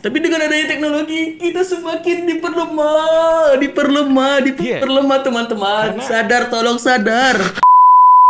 Tapi 0.00 0.16
dengan 0.16 0.40
adanya 0.40 0.64
teknologi 0.64 1.36
kita 1.36 1.60
semakin 1.60 2.24
diperlemah, 2.26 3.60
diperlemah, 3.60 4.34
diperlemah 4.42 5.18
teman-teman. 5.20 5.84
Karena- 5.92 6.08
Sadar, 6.08 6.42
tolong 6.48 6.80
sadar. 6.80 7.36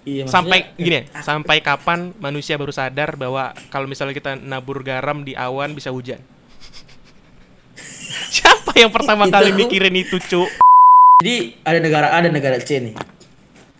Iya, 0.02 0.26
sampai 0.26 0.66
maksudnya- 0.66 0.82
gini 0.82 0.96
ya, 0.96 1.04
sampai 1.22 1.56
kapan 1.60 2.10
manusia 2.18 2.58
baru 2.58 2.72
sadar 2.72 3.14
bahwa 3.14 3.54
kalau 3.70 3.86
misalnya 3.86 4.16
kita 4.16 4.34
nabur 4.34 4.82
garam 4.82 5.22
di 5.22 5.38
awan 5.38 5.70
bisa 5.70 5.94
hujan? 5.94 6.18
Siapa 8.34 8.74
yang 8.74 8.90
pertama 8.90 9.28
Itu- 9.28 9.34
kali 9.36 9.50
mikirin 9.54 9.94
itu, 9.94 10.18
Cuk? 10.18 10.50
Jadi 11.20 11.60
ada 11.62 11.78
negara 11.78 12.08
A 12.10 12.18
dan 12.18 12.32
negara 12.32 12.56
C 12.58 12.80
nih. 12.80 12.94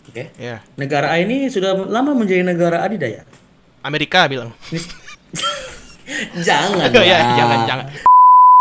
Oke. 0.07 0.29
Ya, 0.37 0.61
Negara 0.77 1.09
A 1.09 1.19
ini 1.19 1.49
sudah 1.49 1.73
lama 1.73 2.13
menjadi 2.13 2.45
negara 2.45 2.85
adidaya. 2.85 3.25
Amerika 3.81 4.29
bilang. 4.29 4.53
Jangan. 6.47 6.87
ya, 7.11 7.19
jangan 7.37 7.59
jangan. 7.67 7.85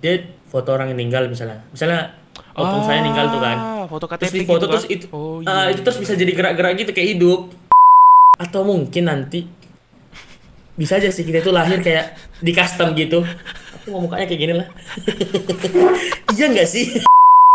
Dia 0.01 0.15
foto 0.49 0.69
orang 0.75 0.93
yang 0.93 0.99
meninggal 0.99 1.29
misalnya. 1.29 1.63
Misalnya 1.71 2.17
opung 2.57 2.83
saya 2.83 3.05
meninggal 3.05 3.31
tuh 3.31 3.41
kan. 3.41 3.59
Foto 3.91 4.07
KTP 4.07 4.21
Terus 4.23 4.33
di 4.33 4.41
gitu 4.43 4.51
foto 4.51 4.65
kan? 4.67 4.71
terus 4.75 4.87
itu 4.87 5.07
Oh, 5.11 5.43
ah, 5.45 5.67
iya. 5.67 5.75
itu 5.75 5.81
terus 5.83 5.99
bisa 5.99 6.13
jadi 6.15 6.33
gerak-gerak 6.35 6.73
gitu 6.79 6.91
kayak 6.95 7.09
hidup. 7.19 7.41
Atau 8.41 8.65
mungkin 8.65 9.05
nanti 9.07 9.45
bisa 10.79 10.97
aja 10.97 11.13
sih 11.13 11.29
kita 11.29 11.45
itu 11.45 11.53
lahir 11.53 11.85
kayak 11.85 12.17
di 12.41 12.53
custom 12.57 12.97
gitu. 12.97 13.21
Aku 13.81 13.87
mau 13.93 14.01
mukanya 14.09 14.25
kayak 14.25 14.41
gini 14.41 14.55
lah. 14.57 14.67
iya 16.35 16.47
nggak 16.49 16.69
sih? 16.69 17.05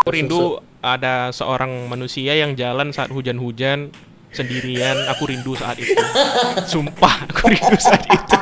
Rindu 0.05 0.61
ada 0.85 1.33
seorang 1.33 1.89
manusia 1.89 2.37
yang 2.37 2.53
jalan 2.53 2.93
saat 2.93 3.09
hujan-hujan 3.09 3.89
sendirian. 4.35 5.07
Aku 5.15 5.31
rindu 5.31 5.55
saat 5.55 5.79
itu. 5.79 5.95
Sumpah, 6.67 7.23
aku 7.31 7.55
rindu 7.55 7.77
saat 7.79 8.03
itu. 8.03 8.35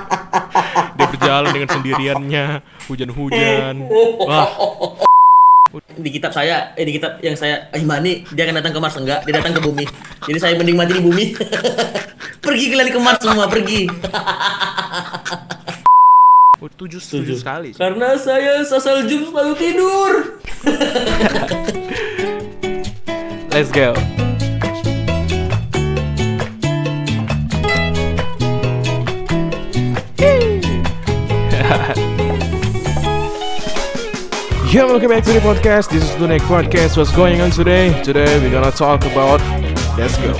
Dia 0.97 1.07
berjalan 1.09 1.49
dengan 1.53 1.69
sendiriannya, 1.69 2.45
hujan-hujan. 2.89 3.75
Wah, 4.25 4.49
Di 5.73 6.09
kitab 6.13 6.29
saya, 6.29 6.69
eh 6.77 6.85
di 6.85 6.93
kitab 6.97 7.17
yang 7.21 7.33
saya 7.33 7.65
imani, 7.73 8.25
dia 8.33 8.45
akan 8.45 8.61
datang 8.61 8.73
ke 8.77 8.79
Mars 8.81 8.97
enggak? 8.97 9.25
Dia 9.25 9.41
datang 9.41 9.57
ke 9.57 9.61
bumi. 9.61 9.85
Jadi 10.29 10.37
saya 10.37 10.53
mending 10.57 10.77
mati 10.77 10.93
di 10.97 11.01
bumi. 11.01 11.33
pergi 12.45 12.65
kalian 12.73 12.89
ke 12.93 12.99
Mars 13.01 13.21
semua, 13.21 13.45
pergi. 13.49 13.89
setuju, 16.61 16.97
setuju 17.01 17.33
sekali. 17.37 17.69
sih. 17.73 17.81
Karena 17.81 18.17
saya 18.21 18.61
sasal 18.65 19.09
jum 19.09 19.33
selalu 19.33 19.53
tidur. 19.57 20.13
Let's 23.53 23.69
go. 23.69 23.93
Yeah, 34.73 34.89
welcome 34.89 35.13
back 35.13 35.21
to 35.29 35.37
the 35.37 35.37
podcast. 35.37 35.93
This 35.93 36.01
is 36.01 36.17
the 36.17 36.25
next 36.25 36.49
podcast. 36.49 36.97
What's 36.97 37.13
going 37.13 37.37
on 37.45 37.53
today? 37.53 37.93
Today 38.01 38.25
we're 38.41 38.49
gonna 38.49 38.73
talk 38.73 39.05
about 39.05 39.37
Let's 39.93 40.17
go. 40.17 40.33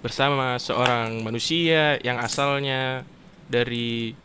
Bersama 0.00 0.56
seorang 0.56 1.20
manusia 1.20 2.00
yang 2.00 2.16
asalnya 2.16 3.04
dari 3.52 4.16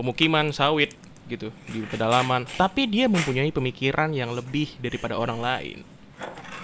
pemukiman 0.00 0.48
sawit 0.56 0.96
gitu 1.28 1.52
di 1.68 1.84
pedalaman, 1.92 2.48
tapi 2.56 2.88
dia 2.88 3.04
mempunyai 3.04 3.52
pemikiran 3.52 4.16
yang 4.16 4.32
lebih 4.32 4.72
daripada 4.80 5.20
orang 5.20 5.44
lain. 5.44 5.84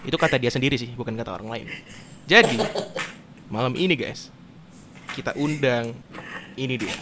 Itu 0.01 0.17
kata 0.17 0.41
dia 0.41 0.49
sendiri 0.49 0.81
sih, 0.81 0.89
bukan 0.97 1.21
kata 1.21 1.37
orang 1.37 1.53
lain. 1.53 1.67
Jadi, 2.25 2.57
malam 3.53 3.77
ini 3.77 3.93
guys, 3.93 4.33
kita 5.13 5.37
undang 5.37 5.93
ini 6.57 6.81
dia. 6.81 6.97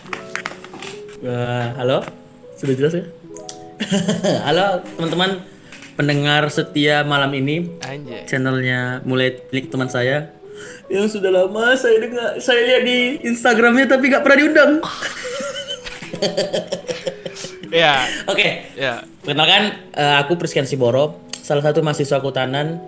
Eh, 1.23 1.67
halo, 1.79 2.03
sudah 2.59 2.75
jelas 2.75 2.98
ya? 2.98 3.07
halo 4.47 4.83
teman-teman 4.97 5.42
pendengar 5.94 6.47
setia 6.50 7.03
malam 7.03 7.30
ini 7.34 7.75
Anjay. 7.83 8.27
channelnya 8.27 9.03
mulai 9.06 9.42
milik 9.50 9.70
teman 9.70 9.91
saya 9.91 10.30
yang 10.86 11.11
sudah 11.11 11.30
lama 11.33 11.74
saya 11.74 11.98
dengar 11.98 12.39
saya 12.39 12.61
lihat 12.63 12.83
di 12.86 12.98
Instagramnya 13.27 13.90
tapi 13.90 14.13
nggak 14.13 14.23
pernah 14.23 14.39
diundang. 14.39 14.73
Ya, 17.74 18.07
Oke, 18.30 18.70
ya. 18.79 19.02
perkenalkan 19.27 19.90
eh, 19.98 20.14
aku 20.23 20.39
Priskian 20.39 20.63
Siboro, 20.63 21.18
salah 21.42 21.67
satu 21.67 21.83
mahasiswa 21.83 22.23
kehutanan 22.23 22.79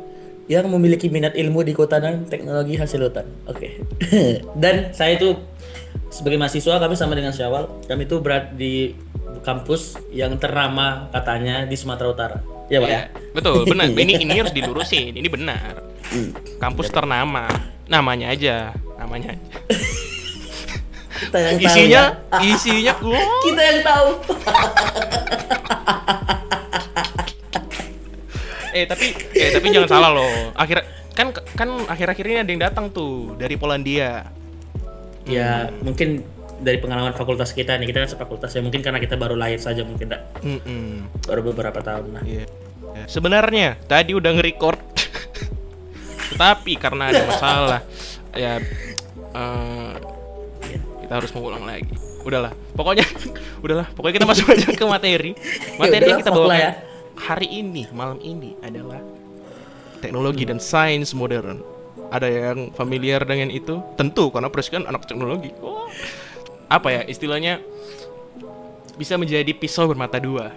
yang 0.46 0.70
memiliki 0.70 1.10
minat 1.10 1.34
ilmu 1.34 1.66
di 1.66 1.74
kehutanan 1.74 2.22
teknologi 2.30 2.78
hasil 2.78 3.02
hutan. 3.02 3.26
Oke. 3.50 3.82
Dan 4.62 4.94
saya 4.94 5.18
itu 5.18 5.34
sebagai 6.06 6.38
mahasiswa 6.38 6.78
kami 6.78 6.94
sama 6.94 7.18
dengan 7.18 7.34
Syawal, 7.34 7.66
kami 7.90 8.06
itu 8.06 8.22
berada 8.22 8.54
di 8.54 8.94
kampus 9.42 9.96
yang 10.10 10.36
ternama 10.36 11.06
katanya 11.14 11.64
di 11.66 11.76
Sumatera 11.78 12.08
Utara. 12.10 12.38
Ya, 12.66 12.82
Pak 12.82 12.88
ya? 12.90 12.94
Ya, 12.98 13.02
betul, 13.30 13.62
benar. 13.62 13.86
Ini 13.90 14.12
ini 14.26 14.32
harus 14.34 14.50
dilurusin. 14.50 15.14
Ini 15.14 15.28
benar. 15.30 15.86
Kampus 16.58 16.90
ternama. 16.90 17.46
Namanya 17.86 18.34
aja, 18.34 18.74
namanya 18.98 19.38
aja. 19.38 19.42
Kita 21.16 21.38
yang 21.40 21.56
tahu 21.56 21.64
Isinya, 21.64 22.02
ya. 22.12 22.38
isinya, 22.44 22.94
wah. 23.08 23.24
kita 23.40 23.60
yang 23.62 23.80
tahu. 23.80 24.08
eh 28.76 28.84
tapi, 28.84 29.06
eh 29.32 29.50
tapi 29.56 29.66
jangan 29.72 29.88
salah 29.88 30.10
loh. 30.12 30.52
Akhir 30.52 30.84
kan 31.16 31.32
kan 31.56 31.68
akhir-akhir 31.88 32.24
ini 32.28 32.38
ada 32.44 32.50
yang 32.52 32.62
datang 32.62 32.92
tuh 32.92 33.32
dari 33.40 33.56
Polandia. 33.56 34.28
ya, 35.26 35.72
mungkin 35.82 36.22
dari 36.56 36.78
pengalaman 36.80 37.12
fakultas 37.12 37.52
kita 37.52 37.76
nih, 37.76 37.92
kita 37.92 38.04
kan 38.04 38.10
sefakultas 38.10 38.50
ya 38.52 38.64
mungkin 38.64 38.80
karena 38.80 38.96
kita 38.96 39.14
baru 39.20 39.36
lahir 39.36 39.60
saja 39.60 39.84
mungkin 39.84 40.08
enggak 40.08 40.22
Mm-mm. 40.40 41.04
baru 41.28 41.40
beberapa 41.52 41.80
tahun 41.84 42.16
nah. 42.16 42.24
Iya. 42.24 42.48
Ya, 42.96 43.04
Sebenarnya 43.04 43.76
tadi 43.84 44.16
udah 44.16 44.32
nge-record. 44.40 44.80
Tetapi 46.32 46.72
karena 46.80 47.12
ada 47.12 47.22
masalah 47.28 47.80
ya 48.36 48.60
eh, 49.36 49.92
kita 51.04 51.12
harus 51.22 51.30
mengulang 51.36 51.64
lagi. 51.68 51.92
Udahlah. 52.24 52.52
Pokoknya 52.74 53.06
udahlah. 53.64 53.86
Pokoknya 53.92 54.14
kita 54.18 54.26
masuk 54.26 54.46
aja 54.50 54.68
ke 54.72 54.84
materi. 54.88 55.32
Materi 55.80 56.04
yang 56.08 56.20
kita 56.24 56.32
bawa 56.32 56.56
ya. 56.56 56.72
hari 57.16 57.48
ini, 57.62 57.86
malam 57.94 58.18
ini 58.20 58.56
adalah 58.64 58.98
teknologi 60.00 60.44
dan 60.48 60.58
sains 60.58 61.12
modern. 61.12 61.62
Ada 62.10 62.26
yang 62.30 62.70
familiar 62.74 63.22
dengan 63.26 63.50
itu? 63.50 63.82
Tentu 63.98 64.30
karena 64.30 64.50
Pres 64.50 64.70
kan 64.70 64.86
anak 64.86 65.06
teknologi. 65.06 65.50
Wah. 65.62 65.90
Apa 66.66 66.88
ya 66.90 67.00
istilahnya 67.04 67.62
bisa 68.96 69.14
menjadi 69.14 69.52
pisau 69.52 69.86
bermata 69.86 70.16
dua, 70.16 70.50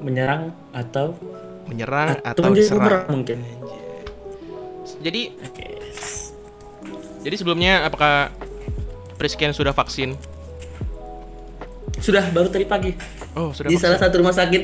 menyerang 0.00 0.50
atau 0.70 1.12
menyerang 1.66 2.16
atau 2.20 2.40
atau 2.40 2.42
menjadi 2.48 2.68
diserang. 2.72 3.04
mungkin. 3.08 3.38
Jadi 5.02 5.34
Oke. 5.34 5.66
jadi 7.20 7.34
sebelumnya 7.34 7.84
apakah 7.84 8.30
Priskian 9.18 9.50
sudah 9.50 9.70
vaksin? 9.70 10.14
Sudah 11.98 12.26
baru 12.30 12.50
tadi 12.50 12.66
pagi 12.66 12.90
Oh, 13.32 13.50
sudah 13.50 13.66
di 13.66 13.76
vaksin. 13.76 13.86
salah 13.88 13.98
satu 13.98 14.18
rumah 14.18 14.34
sakit 14.34 14.62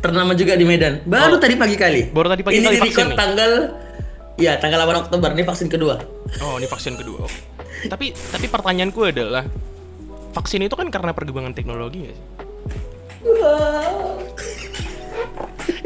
ternama 0.00 0.32
juga 0.32 0.56
di 0.56 0.64
Medan. 0.64 1.04
Baru 1.04 1.36
Oh. 1.36 1.40
tadi 1.40 1.56
pagi 1.56 1.76
kali. 1.76 2.08
Baru 2.08 2.28
tadi 2.28 2.40
pagi 2.40 2.56
ini 2.56 2.66
kali 2.66 2.76
di 2.76 2.82
record 2.86 3.12
tanggal 3.14 3.52
ya 4.36 4.56
tanggal 4.56 4.80
8 4.80 5.04
Oktober 5.04 5.28
ini 5.32 5.42
vaksin 5.42 5.68
kedua. 5.68 6.00
Oh, 6.40 6.56
ini 6.56 6.64
vaksin 6.64 6.96
kedua. 6.96 7.24
Oh. 7.24 7.32
Tapi 7.86 8.12
tapi 8.12 8.46
pertanyaanku 8.46 9.00
adalah 9.02 9.44
vaksin 10.30 10.60
itu 10.60 10.74
kan 10.74 10.88
karena 10.88 11.10
perkembangan 11.10 11.52
teknologi 11.52 12.04
nggak 12.04 12.16
sih? 12.16 12.26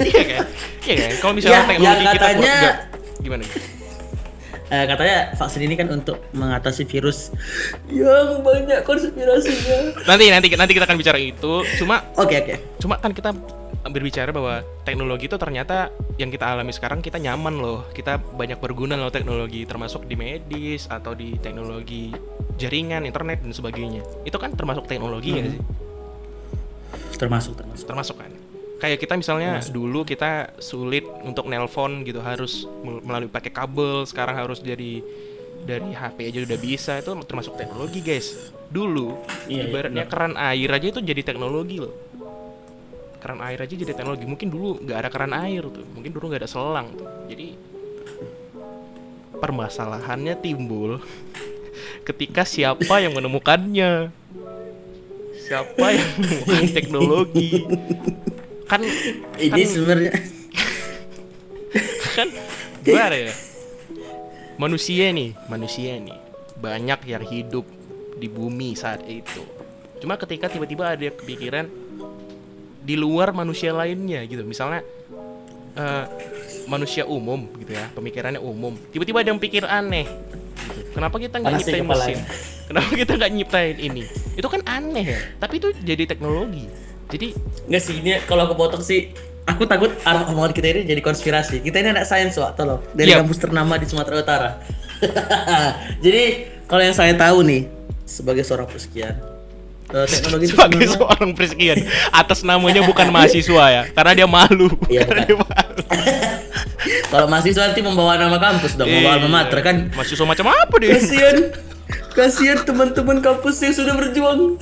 iya 0.00 0.22
kan? 0.24 0.44
Iya 0.84 0.96
kan? 0.96 1.12
Kalau 1.18 1.32
misalnya 1.32 1.56
Ya, 1.56 1.66
teknologi 1.66 1.90
ya 1.94 2.02
kita 2.04 2.12
katanya- 2.18 2.60
nggak- 2.60 2.78
gimana? 3.20 3.44
Eh, 4.64 4.84
katanya 4.86 5.16
vaksin 5.34 5.60
ini 5.62 5.74
kan 5.74 5.88
untuk 5.88 6.18
mengatasi 6.32 6.82
virus 6.84 7.30
yang 7.86 8.40
banyak 8.40 8.80
konspirasinya. 8.82 9.92
Nanti 10.02 10.24
nanti 10.28 10.46
nanti 10.50 10.72
kita 10.72 10.84
akan 10.84 10.96
bicara 10.96 11.16
itu. 11.16 11.52
Cuma 11.76 12.00
Oke 12.16 12.34
oke. 12.34 12.54
cuma 12.80 12.96
kan 12.96 13.12
kita 13.12 13.30
berbicara 13.92 14.32
bahwa 14.32 14.64
teknologi 14.88 15.28
itu 15.28 15.36
ternyata 15.36 15.92
yang 16.16 16.32
kita 16.32 16.56
alami 16.56 16.72
sekarang 16.72 17.04
kita 17.04 17.20
nyaman 17.20 17.60
loh. 17.60 17.84
Kita 17.92 18.16
banyak 18.16 18.56
berguna 18.56 18.96
loh 18.96 19.12
teknologi 19.12 19.68
termasuk 19.68 20.08
di 20.08 20.16
medis 20.16 20.88
atau 20.88 21.12
di 21.12 21.36
teknologi 21.36 22.08
jaringan 22.56 23.04
internet 23.04 23.44
dan 23.44 23.52
sebagainya. 23.52 24.00
Itu 24.24 24.40
kan 24.40 24.56
termasuk 24.56 24.88
teknologi 24.88 25.36
nggak 25.36 25.46
sih? 25.52 25.62
Termasuk 27.20 27.54
termasuk. 27.60 27.86
termasuk 27.86 28.16
kan? 28.18 28.32
Kayak 28.80 28.98
kita 29.00 29.14
misalnya 29.16 29.60
dulu 29.68 30.04
kita 30.04 30.56
sulit 30.60 31.04
untuk 31.24 31.48
nelpon 31.48 32.04
gitu 32.04 32.20
harus 32.20 32.68
mel- 32.84 33.04
melalui 33.04 33.30
pakai 33.30 33.52
kabel 33.52 34.04
sekarang 34.04 34.36
harus 34.36 34.60
dari 34.60 35.00
dari 35.64 35.92
HP 35.96 36.32
aja 36.32 36.38
udah 36.44 36.58
bisa. 36.60 36.92
Itu 37.00 37.16
termasuk 37.24 37.56
teknologi 37.60 38.00
guys. 38.00 38.52
Dulu 38.72 39.14
Iya, 39.44 39.60
iya, 39.60 39.62
ibaratnya 39.68 40.04
keran 40.08 40.34
air 40.40 40.68
aja 40.72 40.86
itu 40.88 41.00
jadi 41.04 41.20
teknologi 41.20 41.78
loh 41.78 42.13
keran 43.24 43.40
air 43.40 43.56
aja 43.56 43.72
jadi 43.72 43.96
teknologi. 43.96 44.28
Mungkin 44.28 44.52
dulu 44.52 44.84
nggak 44.84 44.98
ada 45.00 45.08
keran 45.08 45.32
air 45.32 45.64
tuh. 45.64 45.80
Mungkin 45.96 46.12
dulu 46.12 46.28
nggak 46.28 46.44
ada 46.44 46.50
selang 46.52 46.92
tuh. 46.92 47.08
Jadi 47.32 47.56
permasalahannya 49.40 50.36
timbul 50.44 51.00
ketika 52.12 52.44
siapa 52.44 53.00
yang 53.00 53.16
menemukannya. 53.16 54.12
Siapa 55.40 55.86
yang 55.88 56.10
mau 56.48 56.64
teknologi? 56.68 57.64
Kan 58.68 58.84
Ini 59.40 59.48
kan, 59.48 59.72
sebenarnya. 59.72 60.12
Kan 62.12 62.28
gimana 62.84 63.16
ya? 63.16 63.32
Manusia 64.60 65.08
nih 65.16 65.32
manusia 65.48 65.96
nih. 65.96 66.16
Banyak 66.60 67.00
yang 67.08 67.24
hidup 67.24 67.64
di 68.20 68.28
bumi 68.28 68.76
saat 68.76 69.00
itu. 69.08 69.40
Cuma 70.04 70.20
ketika 70.20 70.52
tiba-tiba 70.52 70.92
ada 70.92 71.08
kepikiran 71.08 71.72
di 72.84 72.94
luar 72.94 73.32
manusia 73.32 73.72
lainnya 73.72 74.20
gitu. 74.28 74.44
Misalnya 74.44 74.84
eh, 75.74 76.04
manusia 76.68 77.08
umum 77.08 77.48
gitu 77.58 77.72
ya 77.72 77.88
pemikirannya 77.96 78.40
umum. 78.40 78.76
Tiba-tiba 78.92 79.24
ada 79.24 79.28
yang 79.32 79.40
pikir 79.40 79.64
aneh. 79.64 80.06
Kenapa 80.92 81.16
kita 81.18 81.42
nggak 81.42 81.52
nyiptain 81.60 81.84
mesin? 81.84 82.18
Kenapa 82.70 82.90
kita 82.92 83.12
nggak 83.18 83.32
nyiptain 83.32 83.76
ini? 83.80 84.04
Itu 84.36 84.46
kan 84.46 84.62
aneh 84.68 85.04
ya. 85.04 85.20
Tapi 85.40 85.60
itu 85.60 85.68
jadi 85.82 86.04
teknologi. 86.04 86.68
Jadi 87.10 87.36
Enggak 87.68 87.82
sih, 87.84 88.00
ini 88.00 88.16
kalau 88.24 88.48
aku 88.48 88.54
potong 88.56 88.80
sih 88.80 89.12
Aku 89.44 89.68
takut 89.68 89.92
arah 90.08 90.24
omongan 90.32 90.56
kita 90.56 90.72
ini 90.72 90.88
jadi 90.88 91.04
konspirasi. 91.04 91.60
Kita 91.60 91.76
ini 91.76 91.92
anak 91.92 92.08
sains, 92.08 92.32
Wak, 92.40 92.56
tolong. 92.56 92.80
Dari 92.96 93.12
Yap. 93.12 93.28
kampus 93.28 93.38
ternama 93.44 93.76
di 93.76 93.84
Sumatera 93.84 94.16
Utara. 94.24 94.50
Jadi, 96.04 96.48
kalau 96.64 96.80
yang 96.80 96.96
saya 96.96 97.12
tahu 97.12 97.44
nih 97.44 97.68
Sebagai 98.08 98.40
seorang 98.40 98.64
pesekian 98.64 99.33
eh, 99.86 100.06
Teknologi 100.06 100.44
itu 100.44 100.52
sebagai 100.52 100.76
sebenarnya 100.78 100.96
seorang 100.96 101.30
persekian 101.32 101.78
atas 102.10 102.38
namanya 102.40 102.80
bukan 102.82 103.06
mahasiswa 103.08 103.64
ya 103.66 103.82
karena 103.90 104.12
dia 104.14 104.26
malu 104.26 104.68
Iya, 104.86 105.04
Karena 105.04 105.22
bukan. 105.22 105.26
dia 105.26 105.38
malu. 105.38 105.82
Kalau 107.06 107.26
mahasiswa 107.26 107.62
nanti 107.64 107.80
membawa 107.80 108.12
nama 108.14 108.36
kampus 108.36 108.74
dong 108.74 108.86
Membawa 108.86 109.16
alma 109.16 109.28
mater 109.34 109.58
kan 109.60 109.76
mahasiswa 109.90 110.24
macam 110.24 110.46
apa 110.48 110.74
dia 110.78 110.94
Kasian 110.94 111.36
Kasian 112.10 112.58
teman-teman 112.60 113.18
kampus 113.18 113.56
yang 113.60 113.74
sudah 113.74 113.94
berjuang 113.94 114.56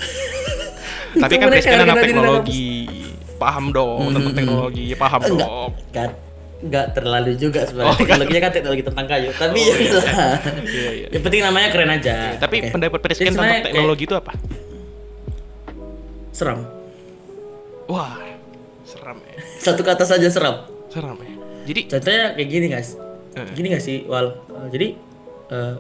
tapi 1.12 1.36
kan 1.36 1.46
presiden 1.46 1.82
anak 1.82 2.00
teknologi 2.00 2.88
paham 3.36 3.68
dong 3.68 4.08
tentang 4.08 4.24
Hmm. 4.24 4.32
teknologi 4.34 4.84
paham 4.94 5.20
Enggak, 5.20 5.44
dong 5.44 5.70
kan 5.90 6.10
Enggak 6.62 6.86
terlalu 6.94 7.32
juga 7.36 7.60
sebenarnya 7.62 7.90
Oh. 7.90 7.98
Teknologinya 7.98 8.40
kan 8.40 8.52
teknologi 8.52 8.82
tentang 8.82 9.06
kayu 9.06 9.28
Tapi 9.34 9.58
Oh, 9.58 9.66
ya 9.66 9.76
iya. 9.76 10.00
Iya, 10.62 10.90
iya. 10.94 11.06
Yang 11.10 11.22
penting 11.22 11.40
namanya 11.42 11.68
keren 11.68 11.90
aja 11.90 12.14
tapi 12.38 12.56
Oke. 12.58 12.70
pendapat 12.70 13.00
presiden 13.02 13.32
tentang 13.34 13.60
teknologi 13.62 14.04
itu 14.06 14.14
apa 14.14 14.32
kayak 14.32 14.71
Seram. 16.32 16.64
Wah 17.86 18.16
seram 18.82 19.18
ya. 19.22 19.36
Satu 19.60 19.84
kata 19.84 20.02
saja 20.02 20.26
seram. 20.32 20.64
Seram 20.88 21.16
ya. 21.20 21.32
Jadi 21.68 21.80
Contohnya 21.86 22.24
kayak 22.34 22.48
gini 22.48 22.66
guys. 22.72 22.96
Eh. 23.32 23.48
Gini 23.56 23.72
gak 23.72 23.80
sih 23.80 24.04
Wal? 24.04 24.28
Eh, 24.34 24.68
Jadi 24.72 24.88
eh, 25.48 25.74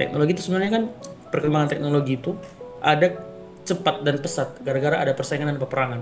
Teknologi 0.00 0.32
itu 0.32 0.42
sebenarnya 0.48 0.72
kan 0.72 0.84
Perkembangan 1.28 1.68
teknologi 1.68 2.16
itu 2.16 2.32
Ada 2.80 3.12
cepat 3.64 4.00
dan 4.00 4.24
pesat 4.24 4.56
Gara-gara 4.64 5.04
ada 5.04 5.12
persaingan 5.12 5.52
dan 5.52 5.58
peperangan. 5.60 6.00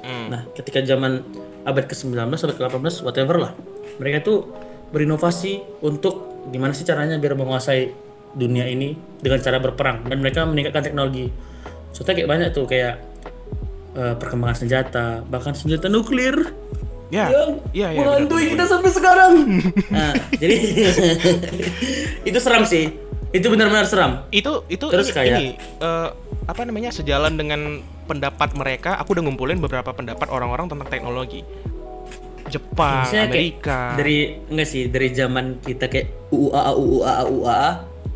Hmm, 0.00 0.26
Nah, 0.32 0.42
ketika 0.56 0.80
zaman 0.80 1.20
abad 1.68 1.84
ke-19, 1.84 2.16
abad 2.16 2.56
ke-18, 2.56 3.04
whatever 3.04 3.36
lah. 3.36 3.52
Mereka 4.00 4.24
itu 4.24 4.48
berinovasi 4.90 5.60
untuk 5.84 6.48
gimana 6.48 6.72
sih 6.72 6.88
caranya 6.88 7.20
biar 7.20 7.36
menguasai 7.36 7.92
dunia 8.32 8.64
ini 8.64 8.96
dengan 9.20 9.42
cara 9.42 9.60
berperang 9.60 10.06
dan 10.08 10.18
mereka 10.22 10.46
meningkatkan 10.48 10.86
teknologi. 10.88 11.28
Contohnya 11.92 12.16
kayak 12.22 12.30
banyak 12.30 12.48
tuh 12.54 12.64
kayak 12.64 13.09
eh, 13.92 14.14
perkembangan 14.14 14.56
senjata, 14.58 15.06
bahkan 15.24 15.52
senjata 15.52 15.86
nuklir 15.86 16.54
ya 17.10 17.26
yang 17.26 17.58
iya 17.72 17.88
iya 17.90 17.98
menghantui 17.98 18.54
kita 18.54 18.64
sampai 18.64 18.90
sekarang. 18.90 19.32
nah, 19.88 20.14
jadi 20.32 20.56
itu 22.28 22.38
seram 22.38 22.62
sih. 22.62 22.90
Itu 23.30 23.46
benar-benar 23.46 23.86
seram. 23.86 24.26
itu 24.30 24.62
itu 24.66 24.84
Terus 24.84 25.08
ini, 25.08 25.14
kayak- 25.14 25.34
ini, 25.36 25.46
eh, 25.78 26.08
apa 26.44 26.62
namanya 26.62 26.90
sejalan 26.90 27.34
dengan 27.34 27.78
pendapat 28.04 28.54
mereka 28.54 28.98
aku 28.98 29.14
udah 29.14 29.22
ngumpulin 29.22 29.58
beberapa 29.58 29.90
pendapat 29.90 30.26
orang-orang 30.26 30.66
tentang 30.66 30.88
teknologi 30.88 31.46
Jepang 32.48 33.06
kayak 33.06 33.30
Amerika 33.30 33.94
dari 33.94 34.18
enggak 34.50 34.66
sih 34.66 34.90
dari 34.90 35.14
zaman 35.14 35.62
kita 35.62 35.86
kayak 35.86 36.10
UUA 36.28 36.62
UUA 36.74 37.14
UUA 37.30 37.62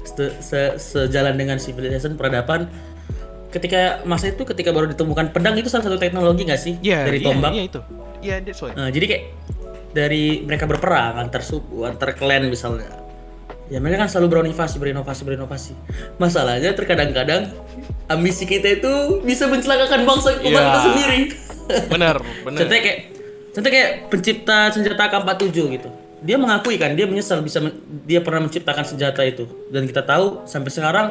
se, 0.03 0.25
se- 0.43 0.75
sejalan 0.77 1.39
dengan 1.39 1.57
civilization 1.57 2.19
peradaban 2.19 2.67
ketika 3.55 3.81
masa 4.03 4.29
itu 4.29 4.43
ketika 4.43 4.75
baru 4.75 4.91
ditemukan 4.91 5.31
pedang 5.31 5.55
itu 5.55 5.71
salah 5.71 5.87
satu 5.87 5.95
teknologi 5.95 6.43
nggak 6.43 6.59
sih? 6.59 6.75
Iya, 6.83 7.07
dari 7.07 7.23
iya, 7.23 7.27
tombak? 7.31 7.51
iya 7.55 7.63
itu. 7.63 7.81
Iya 8.19 8.35
that's 8.43 8.59
why 8.59 8.75
Nah, 8.75 8.91
jadi 8.91 9.05
kayak 9.07 9.25
dari 9.95 10.43
mereka 10.43 10.67
berperang 10.67 11.15
antar 11.17 11.39
suku 11.41 11.87
antar 11.87 12.13
klan 12.13 12.51
misalnya. 12.51 12.91
Ya 13.65 13.79
mereka 13.79 14.05
kan 14.05 14.11
selalu 14.11 14.29
berinovasi 14.35 14.77
berinovasi 14.77 15.23
berinovasi. 15.23 15.73
Masalahnya 16.19 16.75
terkadang-kadang 16.75 17.49
ambisi 18.07 18.45
kita 18.45 18.77
itu 18.77 18.93
bisa 19.23 19.47
mencelakakan 19.47 20.03
bangsa 20.03 20.37
Iya. 20.37 20.51
kita 20.53 20.81
sendiri. 20.83 21.19
Bener 21.95 22.17
bener 22.45 22.59
Contohnya 22.61 22.83
kayak 22.83 22.99
contohnya 23.51 23.73
kayak 23.73 23.91
pencipta 24.11 24.59
senjata 24.69 25.01
AK47 25.09 25.49
gitu. 25.73 25.89
Dia 26.21 26.37
mengakui 26.37 26.77
kan 26.77 26.93
dia 26.93 27.05
menyesal 27.05 27.41
bisa 27.41 27.61
men- 27.61 27.77
dia 28.05 28.21
pernah 28.21 28.45
menciptakan 28.45 28.85
senjata 28.85 29.25
itu. 29.25 29.49
Dan 29.71 29.87
kita 29.87 30.03
tahu 30.03 30.45
sampai 30.45 30.69
sekarang 30.69 31.07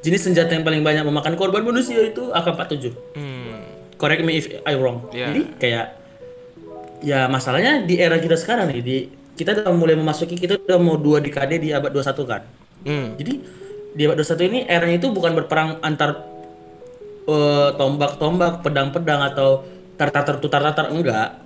jenis 0.00 0.20
senjata 0.24 0.56
yang 0.56 0.64
paling 0.64 0.80
banyak 0.80 1.04
memakan 1.04 1.36
korban 1.36 1.64
manusia 1.64 2.00
itu 2.00 2.32
AK47. 2.32 2.92
hmm, 3.16 3.56
Correct 4.00 4.22
me 4.24 4.40
if 4.40 4.48
I 4.64 4.74
wrong. 4.76 5.08
Iya. 5.12 5.32
Jadi 5.32 5.42
kayak 5.60 5.86
ya 7.00 7.28
masalahnya 7.28 7.84
di 7.84 7.96
era 7.96 8.16
kita 8.20 8.36
sekarang 8.36 8.72
nih 8.72 8.80
di 8.84 8.96
kita 9.36 9.64
udah 9.64 9.72
mulai 9.72 9.96
memasuki 9.96 10.36
kita 10.36 10.60
udah 10.60 10.76
mau 10.76 11.00
dua 11.00 11.20
dekade 11.20 11.56
di 11.60 11.72
abad 11.72 11.92
21 11.92 12.28
kan. 12.28 12.42
hmm. 12.84 13.06
Jadi 13.20 13.32
di 13.96 14.02
abad 14.04 14.16
21 14.20 14.48
ini 14.52 14.58
eranya 14.68 14.96
itu 15.00 15.08
bukan 15.12 15.32
berperang 15.36 15.80
antar 15.84 16.24
eh, 17.28 17.68
tombak-tombak, 17.76 18.64
pedang-pedang 18.64 19.20
atau 19.32 19.64
tartar 20.00 20.40
tutar-tatar 20.40 20.88
enggak. 20.88 21.40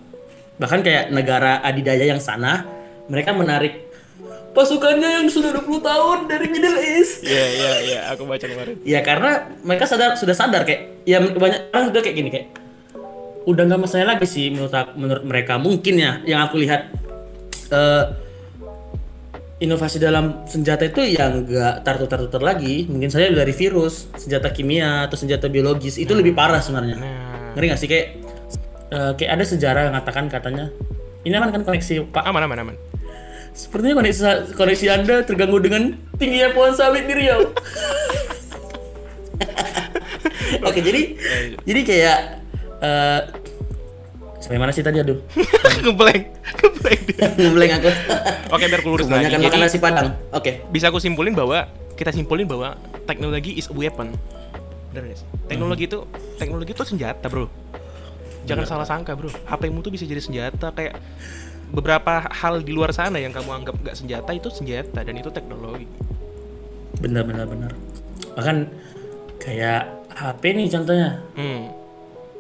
Bahkan 0.54 0.80
kayak 0.86 1.04
negara 1.10 1.58
adidaya 1.66 2.06
yang 2.06 2.22
sana, 2.22 2.62
mereka 3.10 3.34
menarik 3.34 3.90
pasukannya 4.54 5.10
yang 5.20 5.26
sudah 5.26 5.50
20 5.52 5.82
tahun 5.82 6.18
dari 6.30 6.46
Middle 6.46 6.78
East. 6.78 7.26
iya 7.26 7.44
iya 7.50 7.72
iya. 7.82 8.00
Aku 8.14 8.24
baca 8.24 8.46
kemarin. 8.46 8.78
Ya 8.86 9.02
karena 9.02 9.50
mereka 9.60 9.84
sadar 9.84 10.14
sudah 10.14 10.32
sadar 10.32 10.62
kayak 10.62 11.02
ya 11.02 11.18
banyak 11.20 11.74
orang 11.74 11.90
udah 11.90 12.02
kayak 12.02 12.16
gini 12.16 12.30
kayak 12.30 12.46
udah 13.44 13.62
nggak 13.66 13.80
masalah 13.82 14.16
lagi 14.16 14.24
sih 14.24 14.48
menurut 14.48 14.70
aku- 14.70 14.94
menurut 14.94 15.24
mereka. 15.26 15.58
Mungkin 15.58 15.94
ya 15.98 16.22
yang 16.24 16.46
aku 16.46 16.62
lihat 16.62 16.94
eh, 17.68 18.04
inovasi 19.58 19.98
dalam 19.98 20.46
senjata 20.46 20.86
itu 20.86 21.02
yang 21.02 21.42
nggak 21.44 21.82
tartu-tartu 21.82 22.38
lagi. 22.38 22.86
Mungkin 22.86 23.10
saja 23.10 23.34
dari 23.34 23.50
virus 23.50 24.06
senjata 24.14 24.54
kimia 24.54 25.10
atau 25.10 25.18
senjata 25.18 25.50
biologis 25.50 25.98
itu 25.98 26.14
lebih 26.14 26.30
parah 26.32 26.62
sebenarnya. 26.62 26.96
Nah 26.96 27.52
ngeri 27.58 27.74
nggak 27.74 27.80
sih? 27.82 27.88
Kayak 27.90 28.06
eh, 28.94 29.12
kayak 29.18 29.30
ada 29.34 29.44
sejarah 29.44 29.80
yang 29.88 29.92
mengatakan 29.98 30.24
katanya 30.30 30.70
ini 31.24 31.34
aman 31.34 31.50
kan 31.50 31.62
koneksi 31.66 32.14
pak? 32.14 32.22
Aman 32.22 32.44
aman 32.46 32.58
aman 32.70 32.76
sepertinya 33.54 34.02
koneksi 34.02 34.52
koneksi 34.58 34.86
anda 34.90 35.22
terganggu 35.22 35.62
dengan 35.62 35.94
tingginya 36.18 36.50
pohon 36.50 36.74
sawit 36.74 37.06
di 37.06 37.14
Riau. 37.14 37.40
Oke 40.68 40.82
jadi 40.82 41.14
jadi 41.62 41.80
kayak 41.86 42.18
eh 42.82 43.20
sampai 44.42 44.58
mana 44.60 44.74
sih 44.74 44.82
tadi 44.84 45.00
aduh? 45.00 45.22
Ngeblank 45.86 46.34
ngeblank 46.60 47.00
dia. 47.08 47.26
ngeblank 47.40 47.72
aku. 47.80 47.90
Oke 48.52 48.64
biar 48.68 48.80
aku 48.82 48.88
lurus 48.92 49.06
lagi. 49.08 49.32
jadi 49.32 49.40
makan 49.40 49.60
nasi 49.64 49.78
padang 49.80 50.08
oke. 50.34 50.68
bisa 50.68 50.92
aku 50.92 51.00
simpulin 51.00 51.32
bahwa 51.32 51.64
kita 51.94 52.10
simpulin 52.12 52.44
bahwa 52.44 52.76
teknologi 53.08 53.56
is 53.56 53.70
a 53.70 53.74
weapon. 53.74 54.12
Bener 54.92 55.14
gak 55.14 55.18
sih? 55.22 55.26
Teknologi 55.48 55.84
itu 55.88 55.98
teknologi 56.36 56.70
itu 56.74 56.84
senjata 56.84 57.26
bro. 57.30 57.48
Jangan 58.44 58.64
salah 58.68 58.86
sangka 58.86 59.16
bro. 59.16 59.30
HP-mu 59.32 59.80
tuh 59.80 59.94
bisa 59.94 60.04
jadi 60.04 60.20
senjata 60.20 60.74
kayak 60.74 61.00
beberapa 61.74 62.30
hal 62.30 62.62
di 62.62 62.70
luar 62.70 62.94
sana 62.94 63.18
yang 63.18 63.34
kamu 63.34 63.50
anggap 63.50 63.74
nggak 63.82 63.98
senjata 63.98 64.30
itu 64.30 64.48
senjata 64.48 65.02
dan 65.02 65.14
itu 65.18 65.28
teknologi. 65.34 65.90
Benar 67.02 67.26
benar 67.26 67.50
benar. 67.50 67.70
Bahkan 68.38 68.56
kayak 69.42 69.82
HP 70.14 70.42
nih 70.54 70.66
contohnya. 70.70 71.10
Hmm. 71.34 71.62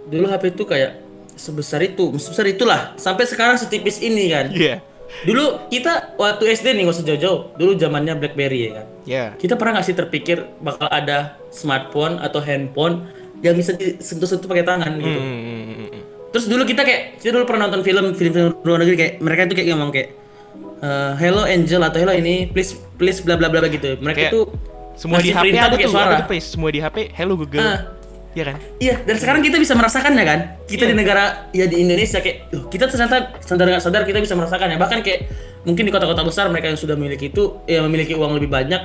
dulu 0.04 0.28
HP 0.28 0.52
itu 0.52 0.68
kayak 0.68 1.00
sebesar 1.32 1.80
itu 1.80 2.12
sebesar 2.20 2.44
itulah 2.44 2.92
sampai 3.00 3.24
sekarang 3.24 3.56
setipis 3.56 4.04
ini 4.04 4.30
kan. 4.30 4.52
Iya. 4.52 4.84
Dulu 5.24 5.72
kita 5.72 6.12
waktu 6.20 6.52
SD 6.52 6.76
nih 6.76 6.84
nggak 6.84 6.96
usah 7.00 7.06
jauh-jauh 7.08 7.56
dulu 7.56 7.72
zamannya 7.80 8.12
BlackBerry 8.20 8.60
ya 8.68 8.70
kan. 8.76 8.86
Ya 9.08 9.24
kita 9.40 9.56
pernah 9.56 9.80
nggak 9.80 9.86
sih 9.88 9.96
terpikir 9.96 10.44
bakal 10.60 10.92
ada 10.92 11.40
smartphone 11.48 12.20
atau 12.20 12.44
handphone 12.44 13.08
yang 13.40 13.56
bisa 13.56 13.72
disentuh-sentuh 13.76 14.44
pakai 14.44 14.64
tangan 14.64 14.92
gitu? 15.00 15.20
Hmm, 15.20 15.40
hmm, 15.40 15.62
hmm. 15.64 15.73
Terus 16.34 16.50
dulu 16.50 16.66
kita 16.66 16.82
kayak 16.82 17.22
kita 17.22 17.30
dulu 17.30 17.46
pernah 17.46 17.70
nonton 17.70 17.86
film 17.86 18.10
film-film 18.10 18.58
luar 18.66 18.82
negeri 18.82 18.96
kayak 18.98 19.12
mereka 19.22 19.40
itu 19.46 19.54
kayak 19.54 19.68
ngomong 19.70 19.90
kayak 19.94 20.08
eh, 20.82 21.12
hello 21.22 21.46
angel 21.46 21.78
atau 21.86 21.98
hello 22.02 22.10
ini 22.10 22.50
please 22.50 22.74
please 22.98 23.22
bla 23.22 23.38
bla 23.38 23.46
bla 23.46 23.70
gitu 23.70 23.94
mereka 24.02 24.18
Kayak 24.18 24.32
tuh 24.34 24.44
semua 24.98 25.22
di 25.22 25.30
HP 25.30 25.54
ada 25.54 25.78
tuh 25.78 25.90
suara 25.90 26.10
ada 26.18 26.26
tuh, 26.26 26.42
semua 26.42 26.70
di 26.74 26.82
HP 26.82 27.14
hello 27.14 27.38
Google 27.38 27.62
Ah. 27.62 27.80
Iya 28.34 28.50
kan 28.50 28.56
Iya, 28.82 28.94
dan 29.06 29.14
sekarang 29.14 29.46
kita 29.46 29.62
bisa 29.62 29.78
merasakannya 29.78 30.24
kan. 30.26 30.38
Kita 30.66 30.82
Iya. 30.82 30.90
di 30.90 30.94
negara 30.98 31.24
ya 31.54 31.70
di 31.70 31.86
Indonesia 31.86 32.18
kayak 32.18 32.50
"Loh, 32.50 32.66
kita 32.66 32.90
ternyata 32.90 33.38
sadar 33.38 33.62
nggak 33.70 33.78
sadar 33.78 34.02
kita 34.02 34.18
bisa 34.18 34.34
merasakannya. 34.34 34.74
Bahkan 34.74 35.06
kayak 35.06 35.20
mungkin 35.62 35.86
di 35.86 35.94
kota-kota 35.94 36.26
besar 36.26 36.50
mereka 36.50 36.66
yang 36.66 36.74
sudah 36.74 36.98
memiliki 36.98 37.30
itu 37.30 37.62
ya 37.70 37.78
memiliki 37.86 38.18
uang 38.18 38.34
lebih 38.34 38.50
banyak, 38.50 38.82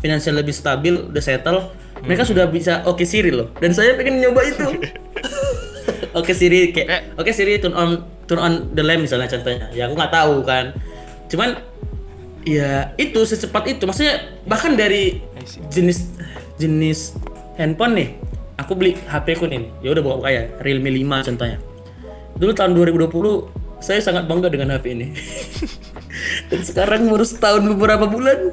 finansial 0.00 0.40
lebih 0.40 0.56
stabil, 0.56 0.96
udah 1.12 1.20
settle, 1.20 1.76
Mereka 2.08 2.24
sudah 2.24 2.48
bisa 2.48 2.88
oke 2.88 3.04
Siri 3.04 3.36
loh. 3.36 3.52
Dan 3.60 3.76
saya 3.76 3.92
pengen 4.00 4.16
nyoba 4.16 4.48
itu. 4.48 4.64
oke 6.16 6.32
Siri 6.32 6.72
kayak 6.72 6.88
Eh. 6.88 7.00
oke 7.20 7.30
Siri 7.30 7.60
turn 7.60 7.76
on 7.76 8.02
turn 8.24 8.40
on 8.40 8.52
the 8.72 8.82
lamp 8.82 9.04
misalnya 9.04 9.28
contohnya. 9.30 9.68
Ya 9.76 9.86
aku 9.86 9.94
nggak 9.94 10.12
tahu 10.12 10.34
kan. 10.42 10.74
Cuman 11.28 11.60
ya 12.42 12.90
itu 12.96 13.20
secepat 13.22 13.68
itu. 13.70 13.84
Maksudnya 13.84 14.24
bahkan 14.48 14.74
dari 14.74 15.20
jenis 15.70 16.10
jenis 16.56 17.14
handphone 17.60 17.94
nih. 17.94 18.08
Aku 18.56 18.72
beli 18.72 18.96
HP 19.06 19.36
ku 19.36 19.44
nih. 19.46 19.68
Ya 19.84 19.92
udah 19.92 20.02
buka 20.02 20.28
ya 20.32 20.48
Realme 20.64 20.88
5 20.90 21.28
contohnya. 21.28 21.58
Dulu 22.36 22.52
tahun 22.56 22.72
2020 22.72 23.12
saya 23.84 24.00
sangat 24.00 24.24
bangga 24.24 24.48
dengan 24.48 24.72
HP 24.72 24.96
ini. 24.96 25.12
Dan 26.50 26.60
sekarang 26.64 27.06
baru 27.12 27.22
setahun 27.28 27.62
beberapa 27.76 28.08
bulan 28.08 28.50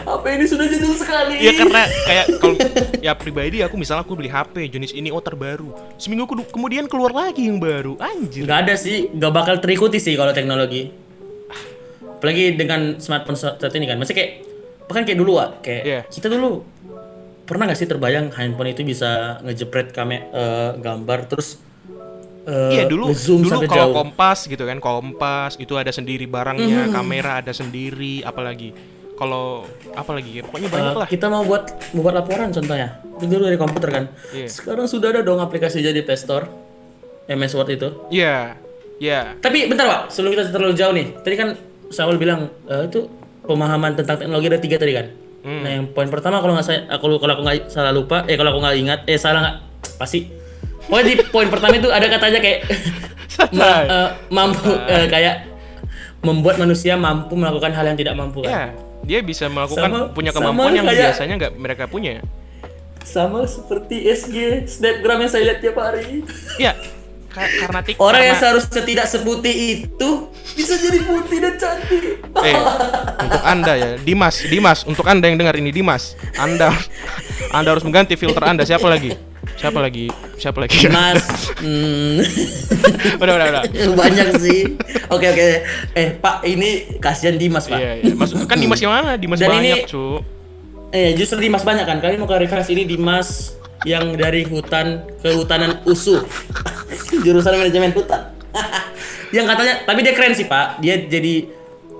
HP 0.00 0.24
ini 0.32 0.44
sudah 0.44 0.66
jadul 0.66 0.92
sekali. 0.92 1.36
Ya 1.38 1.52
karena 1.54 1.82
kayak 1.86 2.26
kalau 2.36 2.56
ya 2.98 3.12
pribadi 3.12 3.60
aku 3.60 3.74
misalnya 3.74 4.02
aku 4.02 4.12
beli 4.12 4.26
HP 4.26 4.68
jenis 4.68 4.90
ini 4.90 5.08
oh 5.08 5.18
terbaru. 5.18 5.70
Seminggu 5.96 6.26
kedu- 6.26 6.48
kemudian 6.48 6.84
keluar 6.84 7.10
lagi 7.10 7.44
yang 7.44 7.56
baru. 7.56 7.94
Anjir. 7.96 8.44
nggak 8.44 8.60
ada 8.60 8.74
sih, 8.74 9.08
nggak 9.08 9.32
bakal 9.32 9.54
terikuti 9.56 9.96
sih 9.96 10.14
kalau 10.14 10.30
teknologi. 10.30 10.90
Apalagi 12.12 12.52
dengan 12.52 12.98
smartphone 12.98 13.34
saat 13.34 13.72
ini 13.72 13.86
kan, 13.86 13.96
masih 13.96 14.12
kayak 14.12 14.30
bahkan 14.84 15.02
kayak 15.02 15.16
dulu 15.16 15.32
ah, 15.36 15.56
kayak 15.56 15.82
Iya. 15.82 16.00
kita 16.04 16.26
dulu 16.28 16.66
pernah 17.42 17.64
nggak 17.64 17.78
sih 17.78 17.86
terbayang 17.86 18.30
handphone 18.30 18.68
itu 18.68 18.82
bisa 18.82 19.38
ngejepret 19.40 19.90
kame 19.90 20.28
eh, 20.28 20.70
gambar 20.76 21.26
terus 21.26 21.62
eh, 22.42 22.74
Iya 22.74 22.84
dulu 22.86 23.08
ngezoom 23.08 23.40
dulu 23.40 23.50
sampai 23.56 23.68
kalau 23.68 23.86
jauh. 23.86 23.94
kompas 23.96 24.38
gitu 24.44 24.62
kan 24.62 24.78
kompas 24.78 25.54
itu 25.56 25.74
ada 25.74 25.88
sendiri 25.88 26.26
barangnya 26.26 26.86
Mhm. 26.86 26.92
kamera 26.92 27.38
ada 27.38 27.50
sendiri 27.50 28.20
apalagi 28.20 28.74
kalau 29.20 29.68
apalagi 29.92 30.40
ya, 30.40 30.42
pokoknya 30.42 30.66
Eh, 30.66 30.72
banyak 30.72 30.94
lah 30.96 31.04
kita 31.06 31.28
mau 31.28 31.44
buat 31.44 31.68
buat 31.92 32.14
laporan 32.14 32.48
contohnya 32.48 32.88
dulu 33.20 33.44
dari 33.44 33.54
komputer 33.54 33.90
kan 33.90 34.04
Iya. 34.32 34.48
sekarang 34.48 34.88
sudah 34.88 35.12
ada 35.12 35.20
dong 35.20 35.36
aplikasi 35.38 35.78
jadi 35.78 36.00
Play 36.00 36.16
Store 36.16 36.48
MS 37.28 37.52
Word 37.52 37.68
itu 37.70 37.88
Iya 38.08 38.56
iya 38.96 39.36
Tapi 39.36 39.68
bentar 39.68 39.84
pak, 39.84 40.00
sebelum 40.08 40.32
kita 40.34 40.48
terlalu 40.50 40.72
jauh 40.72 40.90
nih. 40.90 41.20
Tadi 41.20 41.34
kan 41.34 41.48
Saul 41.88 42.16
bilang 42.16 42.48
eh, 42.64 42.84
itu 42.86 43.08
pemahaman 43.42 43.92
tentang 43.92 44.16
teknologi 44.16 44.46
ada 44.46 44.58
tiga 44.58 44.76
tadi 44.76 44.92
kan. 44.94 45.06
Hmm. 45.40 45.60
Nah 45.60 45.70
yang 45.70 45.84
poin 45.88 46.04
pertama 46.06 46.36
kalau 46.38 46.52
nggak 46.52 46.64
saya, 46.64 46.80
aku 46.86 47.16
kalau 47.16 47.32
aku 47.34 47.42
nggak 47.42 47.56
salah 47.66 47.90
lupa, 47.90 48.24
eh 48.24 48.34
kalau 48.34 48.50
aku 48.50 48.60
nggak 48.60 48.76
ingat, 48.78 49.00
eh 49.04 49.16
salah 49.16 49.40
nggak 49.40 49.56
pasti. 49.96 50.28
Pokoknya 50.82 51.04
di 51.06 51.14
poin 51.24 51.48
pertama 51.48 51.74
itu 51.74 51.88
ada 51.88 52.06
katanya 52.06 52.38
kayak 52.38 52.60
ma- 53.56 53.84
eh, 53.84 54.08
mampu 54.28 54.68
eh, 54.68 55.06
kayak 55.06 55.34
membuat 56.20 56.56
manusia 56.56 56.94
mampu 56.94 57.32
melakukan 57.32 57.70
hal 57.70 57.84
yang 57.86 57.96
tidak 57.96 58.12
mampu 58.12 58.44
kan. 58.44 58.50
ya 58.50 58.64
dia 59.02 59.20
bisa 59.20 59.46
melakukan 59.46 59.88
Sama- 59.88 60.08
punya 60.10 60.30
kemampuan 60.30 60.72
yang 60.72 60.84
kayak- 60.84 61.12
biasanya 61.12 61.34
nggak 61.36 61.52
mereka 61.56 61.84
punya 61.86 62.20
Sama 63.00 63.42
seperti 63.42 64.06
SG 64.06 64.36
snapgram 64.66 65.18
yang 65.18 65.30
saya 65.30 65.42
lihat 65.46 65.58
tiap 65.58 65.76
hari. 65.76 66.20
ya 66.56 66.76
ka- 67.28 67.48
karena 67.58 67.80
tik 67.80 67.96
Orang 67.96 68.20
yang 68.20 68.36
karena- 68.36 68.60
seharusnya 68.60 68.82
tidak 68.82 69.06
seputih 69.06 69.54
itu 69.80 70.10
bisa 70.52 70.74
jadi 70.76 70.98
putih 71.00 71.38
dan 71.40 71.54
cantik. 71.56 72.02
Eh, 72.20 72.56
untuk 73.20 73.42
Anda 73.42 73.72
ya, 73.72 73.90
Dimas, 73.96 74.36
Dimas, 74.42 74.78
untuk 74.82 75.06
Anda 75.06 75.26
yang 75.26 75.38
dengar 75.38 75.54
ini 75.54 75.70
Dimas, 75.70 76.12
Anda 76.36 76.74
Anda 77.50 77.68
harus 77.70 77.82
mengganti 77.82 78.14
filter 78.14 78.42
Anda. 78.42 78.62
Siapa 78.62 78.84
lagi? 78.84 79.14
Siapa 79.60 79.76
lagi? 79.76 80.08
Siapa 80.40 80.58
lagi? 80.64 80.88
Mas, 80.96 81.52
hmm, 81.60 82.24
udah, 83.20 83.34
udah, 83.36 83.46
udah. 83.52 83.62
banyak 84.00 84.40
sih. 84.40 84.72
Oke 85.12 85.28
oke. 85.28 85.48
Eh 85.92 86.16
Pak, 86.16 86.48
ini 86.48 86.96
kasihan 86.96 87.36
Dimas 87.36 87.68
Pak. 87.68 87.76
Iya, 87.76 87.90
iya. 88.00 88.12
Mas, 88.16 88.32
kan 88.48 88.56
Dimas 88.56 88.80
yang 88.80 88.96
mana? 88.96 89.20
Dimas 89.20 89.36
Dan 89.36 89.52
banyak, 89.52 89.84
ini- 89.84 89.84
cu. 89.84 90.24
Eh 90.90 91.12
justru 91.12 91.44
Dimas 91.44 91.60
banyak 91.60 91.84
kan. 91.84 92.00
Kami 92.00 92.16
mau 92.16 92.24
klarifikasi 92.24 92.72
ini 92.72 92.88
Dimas 92.88 93.52
yang 93.84 94.16
dari 94.16 94.48
hutan 94.48 95.04
kehutanan 95.20 95.84
USU. 95.84 96.24
Jurusan 97.20 97.60
manajemen 97.60 97.92
hutan. 97.92 98.32
yang 99.30 99.46
katanya, 99.46 99.86
tapi 99.86 100.02
dia 100.02 100.16
keren 100.16 100.34
sih 100.34 100.48
Pak. 100.48 100.80
Dia 100.80 101.04
jadi 101.04 101.46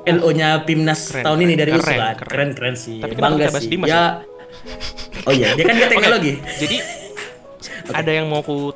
LO-nya 0.09 0.65
Pimnas 0.65 1.13
Keren, 1.13 1.25
tahun 1.29 1.39
ini 1.45 1.55
dari 1.61 1.71
USU 1.77 1.85
keren, 1.85 2.01
kan. 2.01 2.15
keren. 2.17 2.27
Keren 2.27 2.51
keren 2.57 2.75
sih. 2.75 2.99
Tapi 3.05 3.15
Bangga 3.21 3.53
sih. 3.53 3.69
Dimas 3.69 3.87
ya. 3.87 4.25
Oh 5.29 5.33
iya, 5.37 5.53
dia 5.53 5.65
kan 5.69 5.77
dia 5.77 5.89
teknologi. 5.93 6.33
Jadi 6.59 7.00
ada 7.89 8.11
yang 8.11 8.27
mau 8.27 8.41
aku 8.41 8.73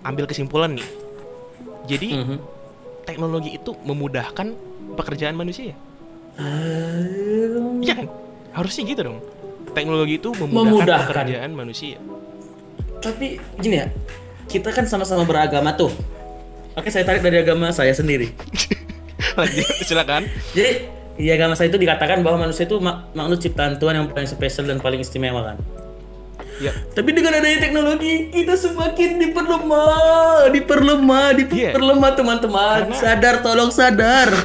ambil 0.00 0.24
kesimpulan 0.24 0.72
nih. 0.72 0.88
Jadi 1.86 2.08
Mhm. 2.14 2.36
teknologi 3.02 3.50
itu 3.52 3.74
memudahkan 3.78 4.52
pekerjaan 4.94 5.34
manusia. 5.34 5.74
Hmm. 6.36 7.80
Iya 7.80 7.94
kan? 7.96 8.06
Harusnya 8.52 8.82
gitu 8.84 9.00
dong. 9.02 9.18
Teknologi 9.72 10.16
itu 10.16 10.30
memudahkan, 10.32 10.66
Memudahkan. 10.66 11.06
pekerjaan 11.06 11.50
manusia. 11.52 11.98
Tapi 12.98 13.36
gini 13.56 13.76
ya, 13.76 13.86
kita 14.46 14.72
kan 14.72 14.84
sama-sama 14.84 15.22
beragama 15.22 15.72
tuh. 15.72 15.92
Oke, 16.72 16.88
saya 16.88 17.04
tarik 17.04 17.20
dari 17.20 17.38
agama 17.38 17.68
saya 17.70 17.92
sendiri. 17.92 18.32
Lanjut, 19.38 19.64
silakan. 19.82 20.28
Jadi 20.52 20.72
di 21.16 21.28
agama 21.28 21.52
saya 21.52 21.68
itu 21.68 21.76
dikatakan 21.76 22.20
bahwa 22.20 22.42
manusia 22.42 22.64
itu 22.64 22.76
mak- 22.76 23.12
makhluk 23.12 23.38
ciptaan 23.38 23.76
Tuhan 23.76 23.94
yang 23.94 24.06
paling 24.06 24.28
spesial 24.28 24.64
dan 24.64 24.76
paling 24.76 25.00
istimewa 25.00 25.40
kan. 25.42 25.56
Ya, 26.56 26.72
Tapi 26.90 27.12
dengan 27.12 27.36
adanya 27.36 27.60
teknologi 27.60 28.32
kita 28.32 28.56
semakin 28.56 29.20
diperlemah, 29.20 30.48
diperlemah, 30.48 31.26
diperlemah 31.36 32.10
teman-teman. 32.14 32.78
Karena- 32.88 32.96
Sadar, 32.96 33.34
tolong 33.40 33.68
sadar. 33.68 34.28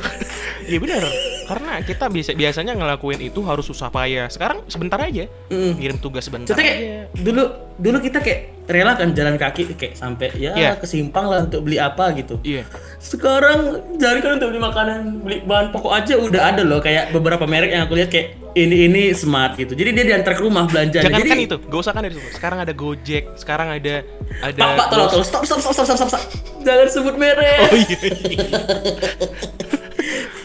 Iya 0.61 0.77
benar. 0.77 1.03
Karena 1.49 1.83
kita 1.83 2.05
biasa 2.07 2.31
biasanya 2.31 2.77
ngelakuin 2.77 3.19
itu 3.19 3.43
harus 3.43 3.65
susah 3.65 3.91
payah. 3.91 4.29
Sekarang 4.29 4.63
sebentar 4.69 4.95
aja. 5.01 5.27
Mm. 5.49 5.73
Ngirim 5.75 5.97
tugas 5.99 6.23
sebentar 6.23 6.53
Contohnya 6.53 6.71
kayak 6.71 6.79
aja. 6.79 7.01
dulu 7.17 7.43
dulu 7.75 7.97
kita 7.99 8.23
kayak 8.23 8.50
rela 8.63 8.93
kan 8.93 9.11
jalan 9.11 9.35
kaki 9.35 9.73
kayak 9.73 9.93
sampai 9.93 10.31
ya 10.33 10.51
Iya. 10.53 10.71
ke 10.75 10.85
simpang 10.85 11.25
lah 11.25 11.43
untuk 11.43 11.61
beli 11.61 11.75
apa 11.75 12.13
gitu. 12.13 12.39
Iya. 12.41 12.63
Sekarang 12.97 13.59
jangan 13.95 14.17
kan 14.19 14.31
untuk 14.37 14.47
beli 14.49 14.61
makanan, 14.61 14.99
beli 15.19 15.37
bahan 15.41 15.67
pokok 15.69 15.91
aja 15.91 16.13
udah 16.15 16.41
ada 16.47 16.61
loh 16.61 16.77
kayak 16.77 17.09
beberapa 17.09 17.43
merek 17.43 17.69
yang 17.69 17.83
aku 17.83 17.95
lihat 17.95 18.07
kayak 18.07 18.27
ini 18.51 18.85
ini 18.85 19.03
smart 19.11 19.55
gitu. 19.55 19.71
Jadi 19.71 19.89
dia 19.91 20.03
diantar 20.05 20.33
ke 20.33 20.41
rumah 20.41 20.65
belanja. 20.65 20.99
Jangan 20.99 21.17
Jadi 21.17 21.29
kan 21.29 21.39
itu, 21.41 21.57
gak 21.61 21.79
usah 21.79 21.91
kan 21.91 22.01
dari 22.01 22.13
situ. 22.13 22.29
Sekarang 22.31 22.59
ada 22.59 22.73
Gojek, 22.73 23.23
sekarang 23.35 23.67
ada 23.71 23.95
ada 24.41 24.59
Pak, 24.59 24.71
Pak, 24.75 24.87
tolong, 24.89 25.09
tolong, 25.09 25.25
stop, 25.25 25.43
stop, 25.43 25.59
stop, 25.59 25.73
stop, 25.73 25.87
stop, 25.95 26.09
stop. 26.09 26.23
Jangan 26.61 26.87
sebut 26.87 27.15
merek. 27.15 27.59
Oh 27.61 27.73
iya. 27.73 27.97
iya. 27.97 28.59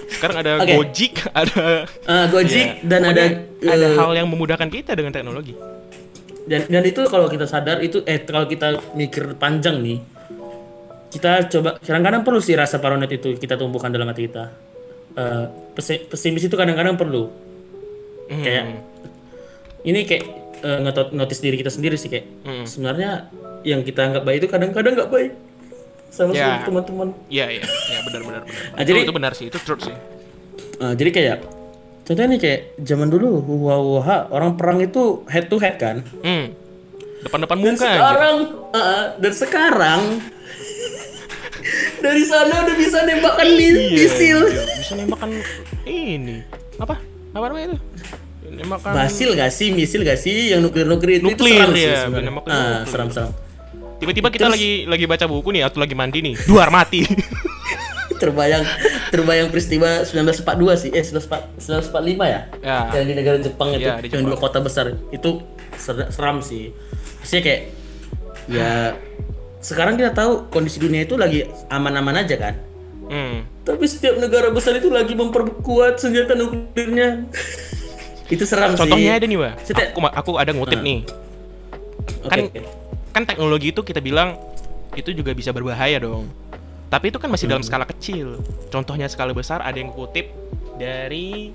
sekarang 0.09 0.37
ada 0.41 0.53
Oke. 0.59 0.73
Gojek, 0.73 1.15
ada 1.31 1.63
Eh, 1.85 2.25
Gojek 2.31 2.69
Iya. 2.81 2.89
dan 2.89 3.01
ada 3.05 3.23
Pokoknya 3.27 3.69
ada 3.69 3.87
eh, 3.87 3.95
hal 3.95 4.11
yang 4.15 4.27
memudahkan 4.27 4.69
kita 4.69 4.95
dengan 4.95 5.13
teknologi. 5.13 5.53
Dan 6.47 6.63
dan 6.65 6.83
itu 6.83 7.03
kalau 7.05 7.27
kita 7.27 7.45
sadar 7.45 7.79
itu 7.79 8.03
eh 8.03 8.19
kalau 8.21 8.47
kita 8.47 8.67
mikir 8.93 9.35
panjang 9.35 9.79
nih 9.79 9.99
kita 11.09 11.49
coba 11.49 11.79
kadang-kadang 11.79 12.23
perlu 12.23 12.39
sih 12.39 12.53
rasa 12.53 12.77
paranoid 12.77 13.11
itu 13.11 13.35
kita 13.35 13.55
tumbuhkan 13.55 13.89
dalam 13.89 14.07
hati 14.07 14.27
kita 14.27 14.45
pesi- 15.73 16.05
pesimis 16.05 16.45
itu 16.45 16.55
kadang-kadang 16.55 16.95
perlu 16.95 17.31
Hmm. 18.27 18.43
kayak 18.43 18.65
ini 19.83 20.03
kayak 20.03 20.25
eh, 20.59 20.79
ngetot 20.83 21.13
notice 21.13 21.39
diri 21.39 21.55
kita 21.55 21.69
sendiri 21.69 21.95
sih 21.95 22.09
kayak 22.09 22.27
Hmm. 22.43 22.65
sebenarnya 22.65 23.31
yang 23.63 23.81
kita 23.81 24.03
anggap 24.03 24.23
baik 24.23 24.43
itu 24.43 24.49
kadang-kadang 24.49 24.93
nggak 24.95 25.07
baik 25.09 25.33
sama 26.09 26.33
Ya. 26.33 26.59
sama 26.59 26.59
teman-teman 26.65 27.09
Iya, 27.29 27.47
iya, 27.53 27.63
iya 27.63 27.99
benar 28.03 28.21
benar 28.23 28.43
benar. 28.43 28.63
Ah, 28.73 28.81
itu, 28.81 28.89
jadi- 28.89 29.05
itu 29.05 29.13
benar 29.13 29.33
sih, 29.33 29.47
itu 29.47 29.59
truth 29.59 29.83
sih. 29.83 29.95
Eh, 30.77 30.95
jadi 30.95 31.11
kayak 31.13 31.37
contohnya 32.07 32.29
nih 32.29 32.41
kayak 32.41 32.61
zaman 32.79 33.09
dulu 33.09 33.29
wah 33.59 33.77
wah 33.77 34.07
orang 34.31 34.55
perang 34.55 34.79
itu 34.79 35.27
head 35.27 35.47
to 35.47 35.57
head 35.57 35.75
kan 35.75 36.07
Hmm. 36.21 36.55
Depan-depan 37.19 37.59
dan 37.59 37.75
muka 37.75 37.83
sekarang 37.83 38.37
eh, 38.73 39.05
dan 39.19 39.33
sekarang 39.35 40.01
dari 41.99 42.23
sana 42.23 42.63
udah 42.63 42.77
bisa 42.77 42.99
nembakan 43.03 43.47
mi- 43.49 43.67
Iya, 43.67 43.99
misil 43.99 44.39
iya. 44.45 44.63
Bisa 44.79 44.95
nembakan 44.95 45.29
ini. 45.85 46.37
Apa? 46.79 46.95
Apa 47.33 47.45
namanya 47.51 47.67
itu? 47.69 47.79
Nembakan 48.49 48.93
Basil 48.95 49.35
gak 49.35 49.51
sih 49.51 49.75
misil 49.75 50.01
gak 50.01 50.17
sih 50.17 50.55
yang 50.55 50.63
nuklir 50.63 50.87
nuklir 50.87 51.19
itu, 51.19 51.27
Nuklir, 51.27 51.59
seram 51.59 51.75
sih 51.75 51.83
ya, 51.85 52.07
menembakkan 52.07 52.47
ah 52.49 52.63
nuklir. 52.63 52.87
seram 52.87 53.09
seram 53.11 53.33
Tiba-tiba 53.97 54.29
kita 54.29 54.47
Terus- 54.47 54.55
lagi 54.55 54.71
lagi 54.87 55.05
baca 55.05 55.25
buku 55.27 55.49
nih 55.51 55.63
atau 55.65 55.79
lagi 55.79 55.95
mandi 55.95 56.19
nih. 56.23 56.35
Duar 56.45 56.71
mati. 56.71 57.03
terbayang 58.17 58.65
terbayang 59.09 59.49
peristiwa 59.49 60.03
1942 60.03 60.43
sih 60.77 60.91
eh 60.91 61.03
1945 61.03 61.57
ya 62.25 62.41
Ya. 62.59 62.79
yang 62.93 63.07
di 63.07 63.15
negara 63.15 63.39
Jepang 63.39 63.71
itu 63.71 63.85
Ya, 63.85 63.99
yang 64.01 64.23
dua 64.23 64.37
kota 64.37 64.59
besar 64.59 64.91
itu 65.09 65.43
ser- 65.75 66.09
seram 66.09 66.41
sih 66.41 66.75
maksudnya 67.19 67.43
kayak 67.43 67.63
ya 68.47 68.95
sekarang 69.59 69.95
kita 69.95 70.11
tahu 70.13 70.47
kondisi 70.49 70.79
dunia 70.79 71.03
itu 71.03 71.15
lagi 71.15 71.43
aman-aman 71.67 72.23
aja 72.23 72.37
kan 72.37 72.55
hmm. 73.05 73.63
tapi 73.63 73.85
setiap 73.85 74.15
negara 74.17 74.49
besar 74.49 74.75
itu 74.75 74.87
lagi 74.89 75.13
memperkuat 75.13 75.99
senjata 75.99 76.33
nuklirnya 76.33 77.27
itu 78.35 78.43
seram 78.43 78.75
Contohnya 78.75 79.15
sih 79.15 79.19
ada 79.19 79.27
nih, 79.29 79.39
Wah. 79.39 79.55
Setiap- 79.61 79.95
Aku 79.95 80.03
aku 80.03 80.33
ada 80.35 80.51
ngutip 80.51 80.83
nih. 80.83 81.07
Oke, 82.23 82.27
kan 82.27 82.39
oke. 82.41 82.61
kan 83.15 83.23
teknologi 83.23 83.71
itu 83.71 83.81
kita 83.81 84.03
bilang 84.03 84.35
itu 84.93 85.15
juga 85.15 85.31
bisa 85.31 85.55
berbahaya 85.55 86.03
dong. 86.03 86.27
Tapi 86.87 87.11
itu 87.11 87.19
kan 87.19 87.27
masih 87.27 87.51
dalam 87.51 87.67
skala 87.67 87.83
kecil. 87.83 88.39
Contohnya 88.71 89.11
skala 89.11 89.35
besar 89.35 89.59
ada 89.63 89.75
yang 89.75 89.91
kutip 89.91 90.31
dari 90.79 91.51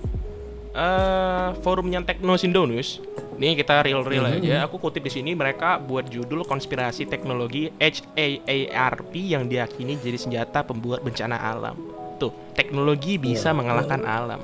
eh 0.72 1.48
forumnya 1.64 2.00
Tekno 2.04 2.36
Sindonus. 2.36 3.00
Nih 3.36 3.58
kita 3.58 3.82
real-real 3.82 4.28
aja. 4.28 4.68
Aku 4.70 4.78
kutip 4.78 5.02
di 5.02 5.12
sini 5.12 5.34
mereka 5.34 5.82
buat 5.82 6.08
judul 6.08 6.46
konspirasi 6.46 7.10
teknologi 7.10 7.74
HAARP 7.82 9.14
yang 9.18 9.50
diyakini 9.50 9.98
jadi 9.98 10.18
senjata 10.20 10.62
pembuat 10.62 11.02
bencana 11.02 11.36
alam. 11.36 11.76
Tuh, 12.22 12.30
teknologi 12.54 13.18
bisa 13.18 13.50
Iya. 13.50 13.58
mengalahkan 13.58 14.02
alam. 14.06 14.42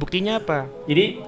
Buktinya 0.00 0.40
apa? 0.40 0.66
Jadi 0.88 1.20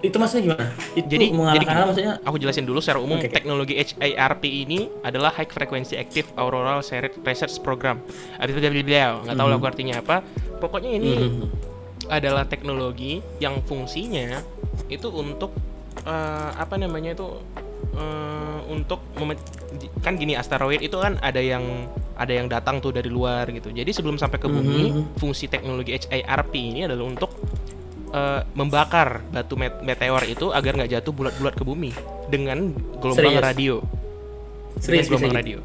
itu 0.00 0.16
maksudnya 0.16 0.42
gimana? 0.52 0.64
Itu 0.96 1.06
Jadi, 1.12 1.26
jadi 1.28 1.64
gini, 1.64 1.86
maksudnya 1.92 2.12
aku 2.24 2.36
jelasin 2.40 2.64
dulu 2.64 2.80
secara 2.80 2.98
umum 2.98 3.20
oke. 3.20 3.28
teknologi 3.28 3.76
HARP 3.76 4.44
ini 4.48 4.88
adalah 5.04 5.28
High 5.30 5.52
Frequency 5.52 6.00
Active 6.00 6.24
Auroral 6.40 6.80
Research 7.20 7.60
Program. 7.60 8.00
Ada 8.40 8.50
beliau 8.84 9.20
nggak 9.24 9.36
tahu 9.36 9.48
lah 9.52 9.56
aku 9.60 9.66
artinya 9.68 9.94
apa. 10.00 10.24
Pokoknya 10.56 10.90
ini 10.96 11.12
Mhm. 11.20 11.46
adalah 12.08 12.48
teknologi 12.48 13.20
yang 13.38 13.60
fungsinya 13.62 14.40
itu 14.88 15.08
untuk 15.12 15.52
eh, 16.00 16.50
apa 16.56 16.80
namanya 16.80 17.12
itu 17.12 17.28
eh, 17.92 18.58
untuk 18.72 19.02
kan 20.00 20.16
gini 20.16 20.32
asteroid 20.32 20.80
itu 20.80 20.96
kan 20.96 21.18
ada 21.20 21.42
yang 21.42 21.62
ada 22.16 22.32
yang 22.32 22.48
datang 22.48 22.80
tuh 22.80 22.92
dari 22.92 23.08
luar 23.08 23.48
gitu. 23.48 23.72
Jadi 23.72 23.90
sebelum 23.90 24.16
sampai 24.16 24.36
ke 24.36 24.46
bumi, 24.46 24.92
Mhm. 24.92 25.02
fungsi 25.16 25.48
teknologi 25.48 25.96
HARP 25.96 26.52
ini 26.52 26.84
adalah 26.84 27.04
untuk 27.04 27.32
eh, 28.10 28.40
membakar 28.54 29.22
batu 29.30 29.54
met- 29.54 29.80
meteor 29.82 30.22
itu 30.26 30.50
agar 30.50 30.76
nggak 30.76 30.90
jatuh 31.00 31.12
bulat-bulat 31.14 31.54
ke 31.54 31.64
bumi 31.64 31.90
dengan 32.30 32.74
gelombang 32.98 33.34
Serius? 33.38 33.44
radio. 33.44 33.74
serius 34.80 35.06
dengan 35.06 35.18
gelombang 35.18 35.36
radio. 35.42 35.58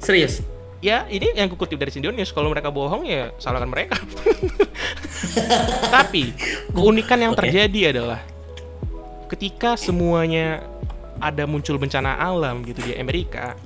Serius. 0.00 0.44
Ya, 0.84 1.08
ini 1.08 1.32
yang 1.32 1.48
kukutip 1.48 1.80
dari 1.80 1.88
Sindion 1.88 2.12
News. 2.12 2.30
Kalau 2.30 2.52
mereka 2.52 2.68
bohong 2.68 3.08
ya 3.08 3.32
salahkan 3.40 3.66
mereka. 3.66 3.96
Tapi 5.96 6.36
keunikan 6.70 7.16
yang 7.16 7.32
terjadi 7.32 7.96
adalah 7.96 8.20
ketika 9.26 9.74
semuanya 9.74 10.62
ada 11.16 11.48
muncul 11.48 11.80
bencana 11.80 12.20
alam 12.20 12.60
gitu 12.62 12.84
di 12.84 12.92
Amerika, 12.94 13.56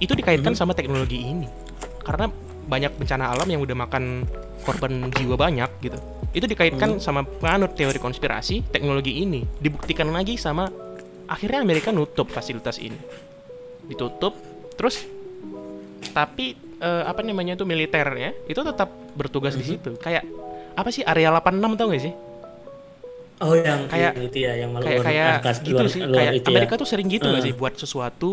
itu 0.00 0.16
dikaitkan 0.16 0.56
sama 0.56 0.72
teknologi 0.72 1.20
ini. 1.20 1.46
Karena 2.00 2.32
banyak 2.66 2.92
bencana 2.98 3.30
alam 3.30 3.46
yang 3.46 3.62
udah 3.62 3.76
makan 3.78 4.26
korban 4.66 5.10
jiwa 5.14 5.38
banyak 5.38 5.70
gitu. 5.82 5.98
Itu 6.34 6.46
dikaitkan 6.50 6.98
sama 6.98 7.22
penganut 7.22 7.78
teori 7.78 7.96
konspirasi 7.96 8.66
teknologi 8.68 9.22
ini. 9.22 9.46
Dibuktikan 9.62 10.10
lagi 10.10 10.34
sama 10.34 10.66
akhirnya 11.30 11.62
Amerika 11.62 11.94
nutup 11.94 12.28
fasilitas 12.28 12.82
ini. 12.82 12.98
Ditutup 13.86 14.34
terus 14.74 15.06
tapi 16.12 16.58
eh, 16.82 17.04
apa 17.06 17.22
namanya 17.22 17.56
itu 17.56 17.64
militernya 17.64 18.34
itu 18.50 18.60
tetap 18.60 18.90
bertugas 19.14 19.54
di 19.54 19.64
situ. 19.64 19.94
Kayak 20.02 20.26
apa 20.76 20.90
sih 20.92 21.06
area 21.06 21.32
86 21.32 21.78
tau 21.78 21.88
gak 21.88 22.02
sih? 22.02 22.14
Oh 23.38 23.52
yang 23.52 23.84
Kayak- 23.86 24.16
itu 24.22 24.38
ya 24.40 24.52
yang 24.56 24.72
kayak 24.74 24.84
luar 24.94 25.04
kayak 25.04 25.28
angkas- 25.36 25.60
gitu 25.60 25.76
luar- 25.76 25.90
sih 25.90 26.00
luar 26.00 26.16
kayak 26.16 26.32
itu 26.34 26.48
Amerika 26.48 26.72
ya. 26.72 26.80
tuh 26.80 26.88
sering 26.88 27.06
gitu 27.06 27.26
nggak 27.26 27.36
Eh. 27.36 27.46
sih 27.46 27.54
buat 27.54 27.74
sesuatu 27.74 28.30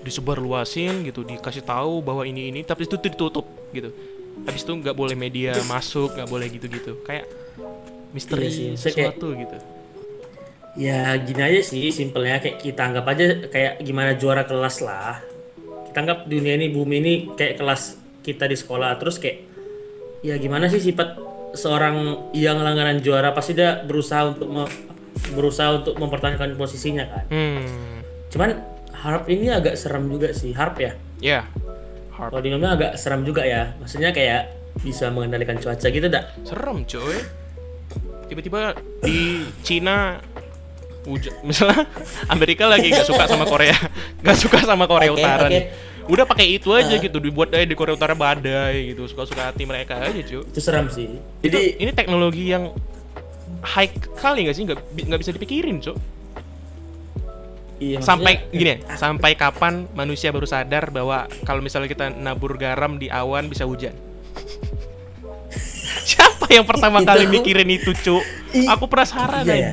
disebar 0.00 0.36
luasin 0.36 1.00
gitu 1.02 1.20
dikasih 1.22 1.62
tahu 1.62 1.98
bahwa 1.98 2.22
ini 2.22 2.48
ini 2.48 2.60
tapi 2.60 2.84
itu 2.84 2.96
ditutup 2.98 3.44
gitu 3.70 3.88
habis 4.42 4.60
itu 4.60 4.72
nggak 4.74 4.92
boleh 4.92 5.14
media 5.14 5.56
masuk 5.66 6.12
nggak 6.12 6.28
boleh 6.28 6.46
gitu 6.46 6.66
gitu 6.66 6.92
kayak 7.00 7.24
misteri 8.10 8.44
Iya 8.44 8.50
sih, 8.50 8.68
saya 8.74 8.92
kayak- 8.92 9.16
sesuatu 9.16 9.28
gitu 9.34 9.56
Ya 10.74 11.14
gini 11.16 11.38
aja 11.40 11.60
sih 11.62 11.86
simpelnya 11.88 12.36
kayak 12.36 12.58
kita 12.58 12.82
anggap 12.84 13.06
aja 13.06 13.46
kayak 13.46 13.78
gimana 13.80 14.12
juara 14.12 14.42
kelas 14.42 14.82
lah. 14.82 15.22
Kita 15.86 15.96
anggap 15.96 16.26
dunia 16.26 16.52
ini 16.52 16.66
bumi 16.68 16.98
ini 16.98 17.14
kayak 17.30 17.56
kelas 17.56 17.94
kita 18.20 18.44
di 18.44 18.54
sekolah 18.54 18.98
terus 18.98 19.16
kayak 19.16 19.38
ya 20.20 20.34
gimana 20.34 20.66
sih 20.66 20.82
sifat 20.82 21.14
seorang 21.54 21.96
yang 22.32 22.58
langganan 22.58 22.98
juara 22.98 23.30
pasti 23.30 23.54
dia 23.54 23.82
berusaha 23.82 24.28
untuk 24.28 24.48
me- 24.50 24.72
berusaha 25.32 25.82
untuk 25.82 25.94
mempertahankan 25.96 26.54
posisinya 26.54 27.04
kan. 27.06 27.24
hmm 27.30 27.66
Cuman 28.30 28.50
harp 28.92 29.24
ini 29.26 29.46
agak 29.48 29.78
serem 29.78 30.10
juga 30.10 30.34
sih 30.34 30.50
harp 30.52 30.76
ya. 30.78 30.92
ya 31.18 31.40
hard 32.14 32.30
Kalau 32.34 32.42
di 32.42 32.50
agak 32.50 32.98
serem 32.98 33.22
juga 33.22 33.46
ya. 33.46 33.74
Maksudnya 33.78 34.10
kayak 34.10 34.50
bisa 34.82 35.06
mengendalikan 35.08 35.54
cuaca 35.56 35.86
gitu 35.86 36.06
dak. 36.10 36.34
serem 36.42 36.82
coy 36.82 37.14
tiba-tiba 38.26 38.74
di 39.04 39.44
Cina 39.62 40.18
hujan 41.04 41.36
misalnya 41.44 41.84
Amerika 42.26 42.64
lagi 42.66 42.88
nggak 42.88 43.04
suka 43.04 43.28
sama 43.28 43.44
Korea 43.44 43.76
nggak 44.24 44.38
suka 44.40 44.58
sama 44.64 44.88
Korea 44.88 45.12
Oke, 45.12 45.20
Utara 45.20 45.46
oke. 45.46 45.52
nih 45.52 45.62
udah 46.04 46.24
pakai 46.24 46.60
itu 46.60 46.68
aja 46.70 46.94
gitu 46.96 47.16
dibuat 47.16 47.48
aja 47.50 47.64
di 47.64 47.72
Korea 47.72 47.96
Utara 47.96 48.12
badai 48.12 48.92
gitu 48.92 49.08
suka-suka 49.08 49.48
hati 49.48 49.64
mereka 49.64 49.96
aja 49.96 50.20
cuy 50.20 50.44
Itu 50.44 50.60
serem 50.60 50.92
sih. 50.92 51.08
Jadi 51.40 51.48
Jadi 51.48 51.60
ini 51.80 51.90
teknologi 51.90 52.44
yang 52.48 52.76
high 53.64 53.88
kali 54.14 54.44
nggak 54.44 54.52
sih? 54.52 54.64
Nggak 54.64 54.78
nggak 54.84 55.20
bisa 55.20 55.32
dipikirin 55.32 55.80
cok 55.80 55.96
iya, 57.74 57.98
sampai 57.98 58.38
maksudnya- 58.38 58.54
gini 58.54 58.70
ya, 58.70 58.78
sampai 58.94 59.30
kapan 59.34 59.74
manusia 59.92 60.30
baru 60.30 60.46
sadar 60.46 60.88
bahwa 60.88 61.26
kalau 61.42 61.58
misalnya 61.58 61.90
kita 61.90 62.06
nabur 62.08 62.54
garam 62.54 62.96
di 62.96 63.10
awan 63.10 63.50
bisa 63.50 63.66
hujan? 63.66 63.92
Siapa 66.04 66.46
yang 66.48 66.64
pertama 66.64 67.00
Itu 67.00 67.08
kali 67.08 67.24
mikirin 67.26 67.70
itu 67.70 67.90
cuk 67.96 68.22
aku 68.68 68.84
penasaran 68.86 69.42
Iya 69.42 69.56
ya. 69.56 69.70